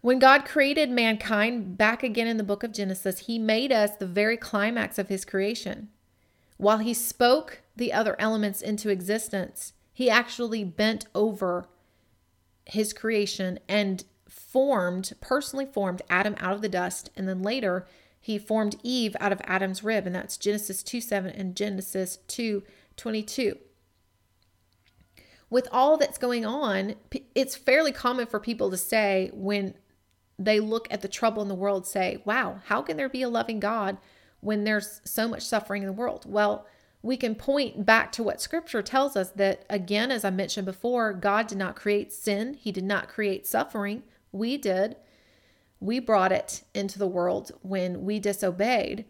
When 0.00 0.20
God 0.20 0.44
created 0.44 0.90
mankind 0.90 1.76
back 1.76 2.02
again 2.04 2.28
in 2.28 2.36
the 2.36 2.44
book 2.44 2.62
of 2.62 2.72
Genesis, 2.72 3.20
he 3.20 3.38
made 3.38 3.72
us 3.72 3.96
the 3.96 4.06
very 4.06 4.36
climax 4.36 4.96
of 4.96 5.08
his 5.08 5.24
creation. 5.24 5.88
While 6.56 6.78
he 6.78 6.94
spoke 6.94 7.62
the 7.74 7.92
other 7.92 8.14
elements 8.20 8.62
into 8.62 8.90
existence, 8.90 9.72
he 9.92 10.08
actually 10.08 10.62
bent 10.62 11.06
over 11.14 11.68
his 12.64 12.92
creation 12.92 13.58
and 13.68 14.04
formed, 14.28 15.12
personally 15.20 15.66
formed 15.66 16.02
Adam 16.08 16.36
out 16.38 16.52
of 16.52 16.62
the 16.62 16.68
dust. 16.68 17.10
And 17.16 17.28
then 17.28 17.42
later, 17.42 17.84
he 18.20 18.38
formed 18.38 18.76
Eve 18.84 19.16
out 19.18 19.32
of 19.32 19.40
Adam's 19.44 19.82
rib. 19.82 20.06
And 20.06 20.14
that's 20.14 20.36
Genesis 20.36 20.84
2 20.84 21.00
7 21.00 21.30
and 21.30 21.56
Genesis 21.56 22.18
2 22.28 22.62
22. 22.96 23.58
With 25.50 25.66
all 25.72 25.96
that's 25.96 26.18
going 26.18 26.44
on, 26.44 26.94
it's 27.34 27.56
fairly 27.56 27.90
common 27.90 28.26
for 28.26 28.38
people 28.38 28.70
to 28.70 28.76
say 28.76 29.30
when 29.32 29.74
they 30.38 30.60
look 30.60 30.86
at 30.90 31.02
the 31.02 31.08
trouble 31.08 31.42
in 31.42 31.48
the 31.48 31.54
world, 31.54 31.86
say, 31.86 32.22
wow, 32.24 32.60
how 32.66 32.82
can 32.82 32.96
there 32.96 33.08
be 33.08 33.22
a 33.22 33.28
loving 33.28 33.60
God 33.60 33.98
when 34.40 34.64
there's 34.64 35.00
so 35.04 35.26
much 35.26 35.42
suffering 35.42 35.82
in 35.82 35.86
the 35.86 35.92
world? 35.92 36.24
Well, 36.26 36.66
we 37.02 37.16
can 37.16 37.34
point 37.34 37.84
back 37.86 38.12
to 38.12 38.22
what 38.22 38.40
scripture 38.40 38.82
tells 38.82 39.16
us 39.16 39.30
that, 39.30 39.64
again, 39.70 40.10
as 40.10 40.24
I 40.24 40.30
mentioned 40.30 40.66
before, 40.66 41.12
God 41.12 41.46
did 41.46 41.58
not 41.58 41.76
create 41.76 42.12
sin, 42.12 42.54
He 42.54 42.72
did 42.72 42.84
not 42.84 43.08
create 43.08 43.46
suffering. 43.46 44.02
We 44.32 44.56
did. 44.56 44.96
We 45.80 46.00
brought 46.00 46.32
it 46.32 46.62
into 46.74 46.98
the 46.98 47.06
world 47.06 47.52
when 47.62 48.04
we 48.04 48.18
disobeyed. 48.18 49.04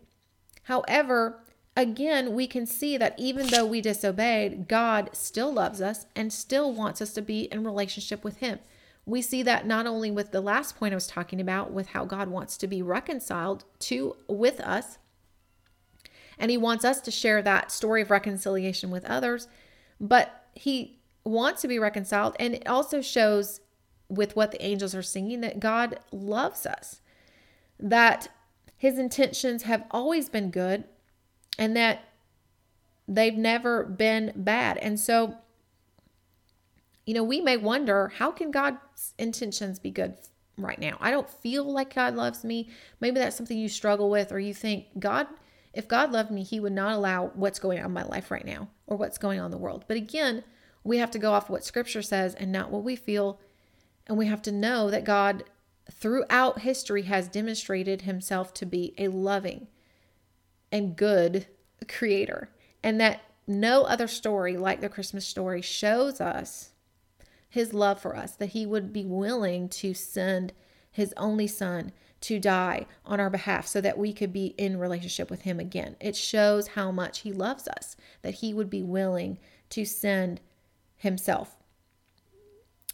However, 0.64 1.40
again, 1.76 2.34
we 2.34 2.46
can 2.46 2.66
see 2.66 2.98
that 2.98 3.14
even 3.18 3.46
though 3.46 3.64
we 3.64 3.80
disobeyed, 3.80 4.68
God 4.68 5.10
still 5.12 5.52
loves 5.52 5.80
us 5.80 6.06
and 6.14 6.30
still 6.30 6.72
wants 6.72 7.00
us 7.00 7.14
to 7.14 7.22
be 7.22 7.44
in 7.44 7.64
relationship 7.64 8.22
with 8.22 8.38
Him. 8.38 8.58
We 9.08 9.22
see 9.22 9.42
that 9.44 9.66
not 9.66 9.86
only 9.86 10.10
with 10.10 10.32
the 10.32 10.42
last 10.42 10.76
point 10.76 10.92
I 10.92 10.96
was 10.96 11.06
talking 11.06 11.40
about, 11.40 11.72
with 11.72 11.88
how 11.88 12.04
God 12.04 12.28
wants 12.28 12.58
to 12.58 12.66
be 12.66 12.82
reconciled 12.82 13.64
to 13.80 14.16
with 14.28 14.60
us, 14.60 14.98
and 16.38 16.50
he 16.50 16.58
wants 16.58 16.84
us 16.84 17.00
to 17.00 17.10
share 17.10 17.40
that 17.40 17.72
story 17.72 18.02
of 18.02 18.10
reconciliation 18.10 18.90
with 18.90 19.06
others. 19.06 19.48
But 19.98 20.44
he 20.52 21.00
wants 21.24 21.62
to 21.62 21.68
be 21.68 21.78
reconciled. 21.78 22.36
And 22.38 22.54
it 22.54 22.68
also 22.68 23.00
shows 23.00 23.60
with 24.10 24.36
what 24.36 24.52
the 24.52 24.62
angels 24.62 24.94
are 24.94 25.02
singing 25.02 25.40
that 25.40 25.58
God 25.58 26.00
loves 26.12 26.66
us, 26.66 27.00
that 27.80 28.28
his 28.76 28.98
intentions 28.98 29.62
have 29.62 29.84
always 29.90 30.28
been 30.28 30.50
good, 30.50 30.84
and 31.58 31.74
that 31.76 32.04
they've 33.08 33.34
never 33.34 33.84
been 33.84 34.32
bad. 34.36 34.76
And 34.76 35.00
so, 35.00 35.38
you 37.06 37.14
know, 37.14 37.24
we 37.24 37.40
may 37.40 37.56
wonder 37.56 38.12
how 38.18 38.30
can 38.30 38.50
God's 38.50 38.76
intentions 39.18 39.78
be 39.78 39.90
good 39.90 40.16
right 40.56 40.78
now? 40.78 40.96
I 41.00 41.10
don't 41.10 41.28
feel 41.28 41.64
like 41.70 41.94
God 41.94 42.14
loves 42.14 42.44
me. 42.44 42.70
Maybe 43.00 43.18
that's 43.18 43.36
something 43.36 43.58
you 43.58 43.68
struggle 43.68 44.10
with, 44.10 44.32
or 44.32 44.38
you 44.38 44.54
think 44.54 44.86
God 44.98 45.26
if 45.78 45.86
God 45.86 46.10
loved 46.12 46.30
me, 46.30 46.42
He 46.42 46.60
would 46.60 46.72
not 46.72 46.96
allow 46.96 47.30
what's 47.34 47.58
going 47.58 47.78
on 47.78 47.86
in 47.86 47.92
my 47.92 48.04
life 48.04 48.30
right 48.30 48.44
now 48.44 48.68
or 48.86 48.96
what's 48.96 49.18
going 49.18 49.38
on 49.38 49.46
in 49.46 49.50
the 49.52 49.58
world. 49.58 49.84
But 49.86 49.96
again, 49.96 50.42
we 50.82 50.98
have 50.98 51.10
to 51.12 51.18
go 51.18 51.32
off 51.32 51.50
what 51.50 51.64
Scripture 51.64 52.02
says 52.02 52.34
and 52.34 52.50
not 52.50 52.70
what 52.70 52.82
we 52.82 52.96
feel. 52.96 53.40
And 54.06 54.16
we 54.16 54.26
have 54.26 54.42
to 54.42 54.52
know 54.52 54.90
that 54.90 55.04
God, 55.04 55.44
throughout 55.90 56.60
history, 56.60 57.02
has 57.02 57.28
demonstrated 57.28 58.02
Himself 58.02 58.54
to 58.54 58.66
be 58.66 58.94
a 58.98 59.08
loving 59.08 59.68
and 60.72 60.96
good 60.96 61.46
creator. 61.86 62.50
And 62.82 63.00
that 63.00 63.20
no 63.46 63.84
other 63.84 64.08
story 64.08 64.56
like 64.56 64.80
the 64.80 64.88
Christmas 64.88 65.26
story 65.26 65.62
shows 65.62 66.20
us 66.20 66.70
His 67.48 67.72
love 67.72 68.00
for 68.00 68.16
us, 68.16 68.36
that 68.36 68.50
He 68.50 68.66
would 68.66 68.92
be 68.92 69.04
willing 69.04 69.68
to 69.70 69.94
send 69.94 70.52
His 70.90 71.14
only 71.16 71.46
Son 71.46 71.92
to 72.20 72.38
die 72.38 72.86
on 73.04 73.20
our 73.20 73.30
behalf 73.30 73.66
so 73.66 73.80
that 73.80 73.98
we 73.98 74.12
could 74.12 74.32
be 74.32 74.46
in 74.58 74.78
relationship 74.78 75.30
with 75.30 75.42
him 75.42 75.60
again. 75.60 75.96
It 76.00 76.16
shows 76.16 76.68
how 76.68 76.90
much 76.90 77.20
he 77.20 77.32
loves 77.32 77.68
us, 77.68 77.96
that 78.22 78.34
he 78.34 78.52
would 78.52 78.68
be 78.68 78.82
willing 78.82 79.38
to 79.70 79.84
send 79.84 80.40
himself. 80.96 81.56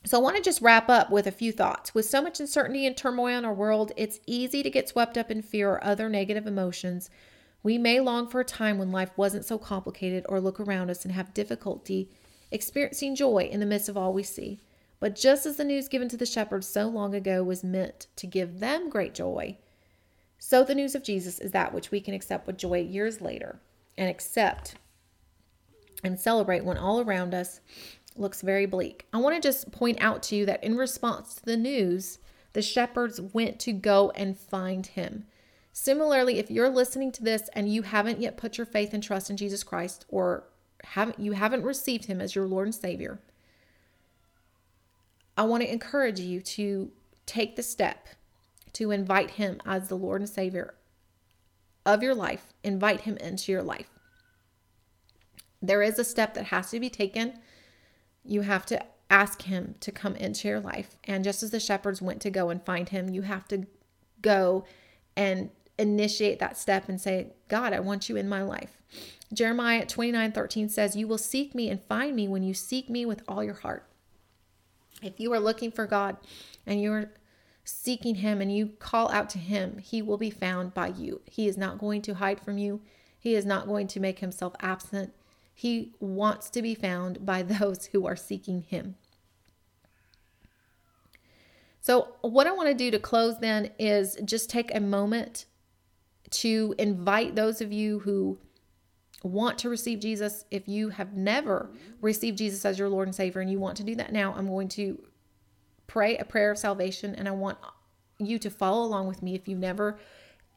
So 0.04 0.18
I 0.18 0.22
want 0.22 0.36
to 0.36 0.42
just 0.42 0.60
wrap 0.60 0.90
up 0.90 1.10
with 1.10 1.26
a 1.26 1.32
few 1.32 1.50
thoughts. 1.50 1.94
With 1.94 2.04
so 2.04 2.20
much 2.20 2.38
uncertainty 2.38 2.86
and 2.86 2.94
turmoil 2.94 3.38
in 3.38 3.46
our 3.46 3.54
world, 3.54 3.92
it's 3.96 4.20
easy 4.26 4.62
to 4.62 4.68
get 4.68 4.90
swept 4.90 5.16
up 5.16 5.30
in 5.30 5.40
fear 5.40 5.70
or 5.70 5.84
other 5.84 6.10
negative 6.10 6.46
emotions. 6.46 7.08
We 7.62 7.78
may 7.78 8.00
long 8.00 8.28
for 8.28 8.40
a 8.40 8.44
time 8.44 8.76
when 8.76 8.92
life 8.92 9.12
wasn't 9.16 9.46
so 9.46 9.56
complicated 9.56 10.26
or 10.28 10.40
look 10.40 10.60
around 10.60 10.90
us 10.90 11.06
and 11.06 11.14
have 11.14 11.32
difficulty 11.32 12.10
experiencing 12.54 13.16
joy 13.16 13.48
in 13.50 13.60
the 13.60 13.66
midst 13.66 13.88
of 13.88 13.96
all 13.96 14.12
we 14.12 14.22
see. 14.22 14.60
But 15.00 15.16
just 15.16 15.44
as 15.44 15.56
the 15.56 15.64
news 15.64 15.88
given 15.88 16.08
to 16.08 16.16
the 16.16 16.24
shepherds 16.24 16.66
so 16.66 16.88
long 16.88 17.14
ago 17.14 17.42
was 17.42 17.62
meant 17.62 18.06
to 18.16 18.26
give 18.26 18.60
them 18.60 18.88
great 18.88 19.12
joy, 19.12 19.58
so 20.38 20.62
the 20.62 20.74
news 20.74 20.94
of 20.94 21.02
Jesus 21.02 21.38
is 21.38 21.52
that 21.52 21.74
which 21.74 21.90
we 21.90 22.00
can 22.00 22.14
accept 22.14 22.46
with 22.46 22.58
joy 22.58 22.80
years 22.80 23.20
later 23.20 23.60
and 23.96 24.08
accept 24.08 24.76
and 26.02 26.20
celebrate 26.20 26.64
when 26.64 26.76
all 26.76 27.00
around 27.00 27.34
us 27.34 27.60
looks 28.16 28.42
very 28.42 28.66
bleak. 28.66 29.06
I 29.12 29.18
want 29.18 29.34
to 29.34 29.46
just 29.46 29.72
point 29.72 29.98
out 30.00 30.22
to 30.24 30.36
you 30.36 30.46
that 30.46 30.62
in 30.62 30.76
response 30.76 31.34
to 31.34 31.44
the 31.44 31.56
news, 31.56 32.18
the 32.52 32.62
shepherds 32.62 33.20
went 33.20 33.58
to 33.60 33.72
go 33.72 34.10
and 34.10 34.38
find 34.38 34.86
him. 34.86 35.24
Similarly, 35.72 36.38
if 36.38 36.50
you're 36.50 36.70
listening 36.70 37.10
to 37.12 37.24
this 37.24 37.48
and 37.52 37.72
you 37.72 37.82
haven't 37.82 38.20
yet 38.20 38.36
put 38.36 38.58
your 38.58 38.66
faith 38.66 38.94
and 38.94 39.02
trust 39.02 39.28
in 39.28 39.36
Jesus 39.36 39.64
Christ 39.64 40.04
or 40.08 40.44
haven't 40.84 41.18
you 41.18 41.32
haven't 41.32 41.62
received 41.62 42.06
him 42.06 42.20
as 42.20 42.34
your 42.34 42.46
Lord 42.46 42.66
and 42.66 42.74
Savior, 42.74 43.18
I 45.36 45.42
want 45.42 45.62
to 45.62 45.72
encourage 45.72 46.20
you 46.20 46.40
to 46.40 46.90
take 47.26 47.56
the 47.56 47.62
step 47.62 48.08
to 48.74 48.90
invite 48.90 49.32
Him 49.32 49.60
as 49.64 49.88
the 49.88 49.96
Lord 49.96 50.20
and 50.20 50.28
Savior 50.28 50.74
of 51.86 52.02
your 52.02 52.14
life, 52.14 52.52
invite 52.62 53.02
Him 53.02 53.16
into 53.16 53.50
your 53.50 53.62
life. 53.62 53.88
There 55.62 55.82
is 55.82 55.98
a 55.98 56.04
step 56.04 56.34
that 56.34 56.46
has 56.46 56.70
to 56.70 56.80
be 56.80 56.90
taken. 56.90 57.38
You 58.24 58.42
have 58.42 58.66
to 58.66 58.84
ask 59.10 59.42
Him 59.42 59.76
to 59.80 59.90
come 59.90 60.16
into 60.16 60.48
your 60.48 60.60
life. 60.60 60.96
And 61.04 61.24
just 61.24 61.42
as 61.42 61.50
the 61.50 61.60
shepherds 61.60 62.02
went 62.02 62.20
to 62.22 62.30
go 62.30 62.50
and 62.50 62.62
find 62.62 62.88
Him, 62.88 63.08
you 63.08 63.22
have 63.22 63.48
to 63.48 63.66
go 64.20 64.64
and 65.16 65.50
initiate 65.78 66.38
that 66.40 66.58
step 66.58 66.88
and 66.88 67.00
say, 67.00 67.32
God, 67.48 67.72
I 67.72 67.80
want 67.80 68.08
you 68.08 68.16
in 68.16 68.28
my 68.28 68.42
life. 68.42 68.82
Jeremiah 69.32 69.86
29 69.86 70.32
13 70.32 70.68
says, 70.68 70.96
You 70.96 71.08
will 71.08 71.18
seek 71.18 71.54
me 71.54 71.68
and 71.68 71.82
find 71.82 72.14
me 72.14 72.28
when 72.28 72.42
you 72.42 72.54
seek 72.54 72.88
me 72.88 73.04
with 73.04 73.22
all 73.26 73.42
your 73.42 73.54
heart. 73.54 73.86
If 75.02 75.18
you 75.18 75.32
are 75.32 75.40
looking 75.40 75.70
for 75.70 75.86
God 75.86 76.16
and 76.66 76.80
you're 76.80 77.12
seeking 77.64 78.16
Him 78.16 78.40
and 78.40 78.54
you 78.54 78.68
call 78.78 79.10
out 79.10 79.28
to 79.30 79.38
Him, 79.38 79.78
He 79.78 80.02
will 80.02 80.18
be 80.18 80.30
found 80.30 80.74
by 80.74 80.88
you. 80.88 81.20
He 81.24 81.48
is 81.48 81.56
not 81.56 81.78
going 81.78 82.02
to 82.02 82.14
hide 82.14 82.40
from 82.40 82.58
you, 82.58 82.80
He 83.18 83.34
is 83.34 83.44
not 83.44 83.66
going 83.66 83.86
to 83.88 84.00
make 84.00 84.20
Himself 84.20 84.54
absent. 84.60 85.12
He 85.56 85.92
wants 86.00 86.50
to 86.50 86.62
be 86.62 86.74
found 86.74 87.24
by 87.24 87.42
those 87.42 87.86
who 87.86 88.06
are 88.06 88.16
seeking 88.16 88.62
Him. 88.62 88.96
So, 91.80 92.14
what 92.22 92.46
I 92.46 92.52
want 92.52 92.68
to 92.68 92.74
do 92.74 92.90
to 92.90 92.98
close 92.98 93.38
then 93.40 93.70
is 93.78 94.16
just 94.24 94.48
take 94.48 94.74
a 94.74 94.80
moment 94.80 95.44
to 96.30 96.74
invite 96.78 97.36
those 97.36 97.60
of 97.60 97.72
you 97.72 97.98
who 98.00 98.38
want 99.24 99.58
to 99.60 99.68
receive 99.68 100.00
Jesus, 100.00 100.44
if 100.50 100.68
you 100.68 100.90
have 100.90 101.14
never 101.14 101.70
received 102.00 102.38
Jesus 102.38 102.64
as 102.64 102.78
your 102.78 102.88
Lord 102.88 103.08
and 103.08 103.14
Savior 103.14 103.40
and 103.40 103.50
you 103.50 103.58
want 103.58 103.76
to 103.78 103.82
do 103.82 103.96
that 103.96 104.12
now, 104.12 104.34
I'm 104.36 104.46
going 104.46 104.68
to 104.68 105.02
pray 105.86 106.16
a 106.18 106.24
prayer 106.24 106.50
of 106.50 106.58
salvation 106.58 107.14
and 107.14 107.26
I 107.26 107.32
want 107.32 107.58
you 108.18 108.38
to 108.38 108.50
follow 108.50 108.84
along 108.84 109.08
with 109.08 109.22
me 109.22 109.34
if 109.34 109.48
you've 109.48 109.58
never 109.58 109.98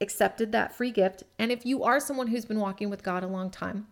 accepted 0.02 0.52
that 0.52 0.76
free 0.76 0.92
gift. 0.92 1.24
And 1.40 1.52
if 1.52 1.66
you 1.66 1.84
are 1.84 2.00
someone 2.00 2.28
who's 2.28 2.46
been 2.46 2.60
walking 2.60 2.90
with 2.90 3.04
God 3.04 3.24
a 3.24 3.28
long 3.28 3.50
time, 3.50 3.88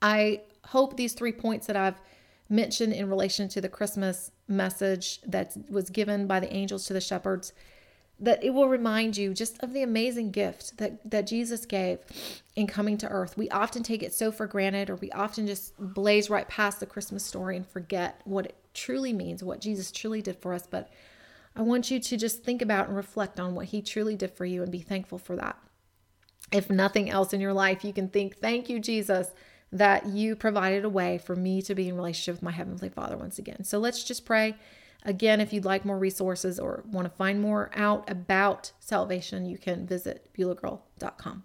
I 0.00 0.42
hope 0.66 0.96
these 0.96 1.12
three 1.12 1.32
points 1.32 1.66
that 1.66 1.76
I've 1.76 2.00
mentioned 2.48 2.92
in 2.92 3.08
relation 3.08 3.48
to 3.48 3.60
the 3.60 3.68
Christmas 3.68 4.30
message 4.48 5.20
that 5.22 5.56
was 5.68 5.90
given 5.90 6.26
by 6.26 6.40
the 6.40 6.52
angels 6.52 6.86
to 6.86 6.92
the 6.92 7.00
shepherds 7.00 7.52
that 8.20 8.42
it 8.44 8.50
will 8.50 8.68
remind 8.68 9.16
you 9.16 9.34
just 9.34 9.62
of 9.62 9.72
the 9.72 9.82
amazing 9.82 10.30
gift 10.30 10.78
that, 10.78 11.10
that 11.10 11.26
Jesus 11.26 11.66
gave 11.66 11.98
in 12.54 12.66
coming 12.66 12.96
to 12.98 13.08
earth. 13.08 13.36
We 13.36 13.50
often 13.50 13.82
take 13.82 14.02
it 14.02 14.14
so 14.14 14.30
for 14.30 14.46
granted, 14.46 14.88
or 14.88 14.96
we 14.96 15.10
often 15.10 15.46
just 15.46 15.74
blaze 15.78 16.30
right 16.30 16.48
past 16.48 16.80
the 16.80 16.86
Christmas 16.86 17.24
story 17.24 17.56
and 17.56 17.66
forget 17.66 18.20
what 18.24 18.46
it 18.46 18.56
truly 18.72 19.12
means, 19.12 19.42
what 19.42 19.60
Jesus 19.60 19.90
truly 19.90 20.22
did 20.22 20.36
for 20.38 20.54
us. 20.54 20.66
But 20.68 20.90
I 21.56 21.62
want 21.62 21.90
you 21.90 21.98
to 21.98 22.16
just 22.16 22.44
think 22.44 22.62
about 22.62 22.88
and 22.88 22.96
reflect 22.96 23.40
on 23.40 23.54
what 23.54 23.66
he 23.66 23.82
truly 23.82 24.16
did 24.16 24.30
for 24.30 24.44
you 24.44 24.62
and 24.62 24.70
be 24.70 24.80
thankful 24.80 25.18
for 25.18 25.36
that. 25.36 25.58
If 26.52 26.70
nothing 26.70 27.10
else 27.10 27.32
in 27.32 27.40
your 27.40 27.52
life, 27.52 27.84
you 27.84 27.92
can 27.92 28.08
think, 28.08 28.38
Thank 28.38 28.68
you, 28.68 28.78
Jesus, 28.78 29.32
that 29.72 30.06
you 30.06 30.36
provided 30.36 30.84
a 30.84 30.88
way 30.88 31.18
for 31.18 31.34
me 31.34 31.60
to 31.62 31.74
be 31.74 31.88
in 31.88 31.96
relationship 31.96 32.36
with 32.36 32.42
my 32.42 32.52
Heavenly 32.52 32.88
Father 32.88 33.16
once 33.16 33.40
again. 33.40 33.64
So 33.64 33.78
let's 33.78 34.04
just 34.04 34.24
pray 34.24 34.54
Again, 35.04 35.40
if 35.40 35.52
you'd 35.52 35.64
like 35.64 35.84
more 35.84 35.98
resources 35.98 36.58
or 36.58 36.84
want 36.90 37.04
to 37.06 37.16
find 37.16 37.40
more 37.40 37.70
out 37.74 38.08
about 38.10 38.72
salvation, 38.80 39.44
you 39.44 39.58
can 39.58 39.86
visit 39.86 40.30
BeulahGirl.com. 40.36 41.44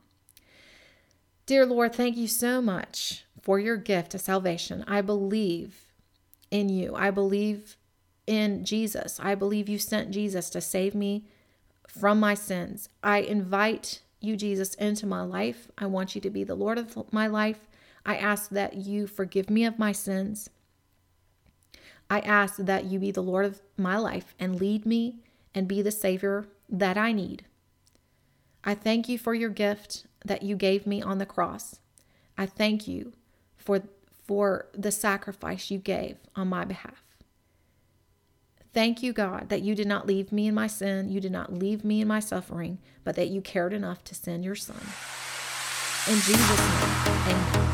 Dear 1.45 1.65
Lord, 1.65 1.93
thank 1.93 2.15
you 2.15 2.28
so 2.28 2.62
much 2.62 3.26
for 3.41 3.60
your 3.60 3.76
gift 3.76 4.13
of 4.13 4.22
salvation. 4.22 4.86
I 4.88 5.02
believe 5.02 5.93
in 6.52 6.69
you. 6.69 6.95
I 6.95 7.12
believe 7.12 7.76
in 8.28 8.63
Jesus. 8.63 9.19
I 9.19 9.36
believe 9.36 9.67
you 9.67 9.80
sent 9.80 10.12
Jesus 10.12 10.50
to 10.52 10.62
save 10.62 10.93
me 10.93 11.26
from 11.88 12.19
my 12.19 12.36
sins. 12.36 12.89
I 13.04 13.19
invite 13.19 14.02
you, 14.22 14.36
Jesus, 14.36 14.76
into 14.76 15.08
my 15.08 15.22
life. 15.22 15.69
I 15.78 15.88
want 15.88 16.13
you 16.13 16.22
to 16.22 16.30
be 16.30 16.43
the 16.43 16.56
Lord 16.56 16.78
of 16.78 17.12
my 17.12 17.28
life. 17.28 17.67
I 18.06 18.15
ask 18.15 18.50
that 18.52 18.76
you 18.76 19.08
forgive 19.08 19.50
me 19.50 19.65
of 19.65 19.80
my 19.80 19.91
sins. 19.91 20.50
I 22.10 22.19
ask 22.22 22.58
that 22.58 22.86
you 22.86 23.00
be 23.00 23.12
the 23.12 23.22
Lord 23.22 23.45
of 23.45 23.62
my 23.78 23.98
life 23.98 24.34
and 24.39 24.60
lead 24.60 24.86
me 24.86 25.19
and 25.54 25.67
be 25.67 25.82
the 25.82 25.91
Savior 25.91 26.48
that 26.67 26.98
I 26.98 27.12
need. 27.12 27.45
I 28.63 28.76
thank 28.76 29.08
you 29.08 29.17
for 29.17 29.34
your 29.34 29.50
gift 29.50 30.06
that 30.26 30.43
you 30.43 30.56
gave 30.56 30.86
me 30.86 31.02
on 31.02 31.17
the 31.17 31.26
cross. 31.26 31.80
I 32.38 32.45
thank 32.45 32.88
you 32.88 33.13
for, 33.58 33.84
for 34.26 34.67
the 34.74 34.91
sacrifice 34.91 35.72
you 35.72 35.78
gave 35.78 36.17
on 36.36 36.50
my 36.50 36.65
behalf. 36.65 37.04
Thank 38.74 39.02
you, 39.02 39.13
God, 39.13 39.50
that 39.50 39.62
you 39.62 39.74
did 39.74 39.88
not 39.88 40.06
leave 40.06 40.32
me 40.32 40.48
in 40.48 40.54
my 40.54 40.67
sin. 40.67 41.10
You 41.10 41.19
did 41.19 41.32
not 41.32 41.54
leave 41.54 41.84
me 41.84 42.02
in 42.02 42.08
my 42.08 42.19
suffering, 42.19 42.80
but 43.04 43.15
that 43.15 43.30
you 43.30 43.41
cared 43.41 43.74
enough 43.74 44.04
to 44.06 44.15
send 44.15 44.45
your 44.45 44.56
son. 44.56 44.78
In 46.08 46.15
Jesus' 46.15 46.60
name, 46.60 47.17
amen. 47.28 47.68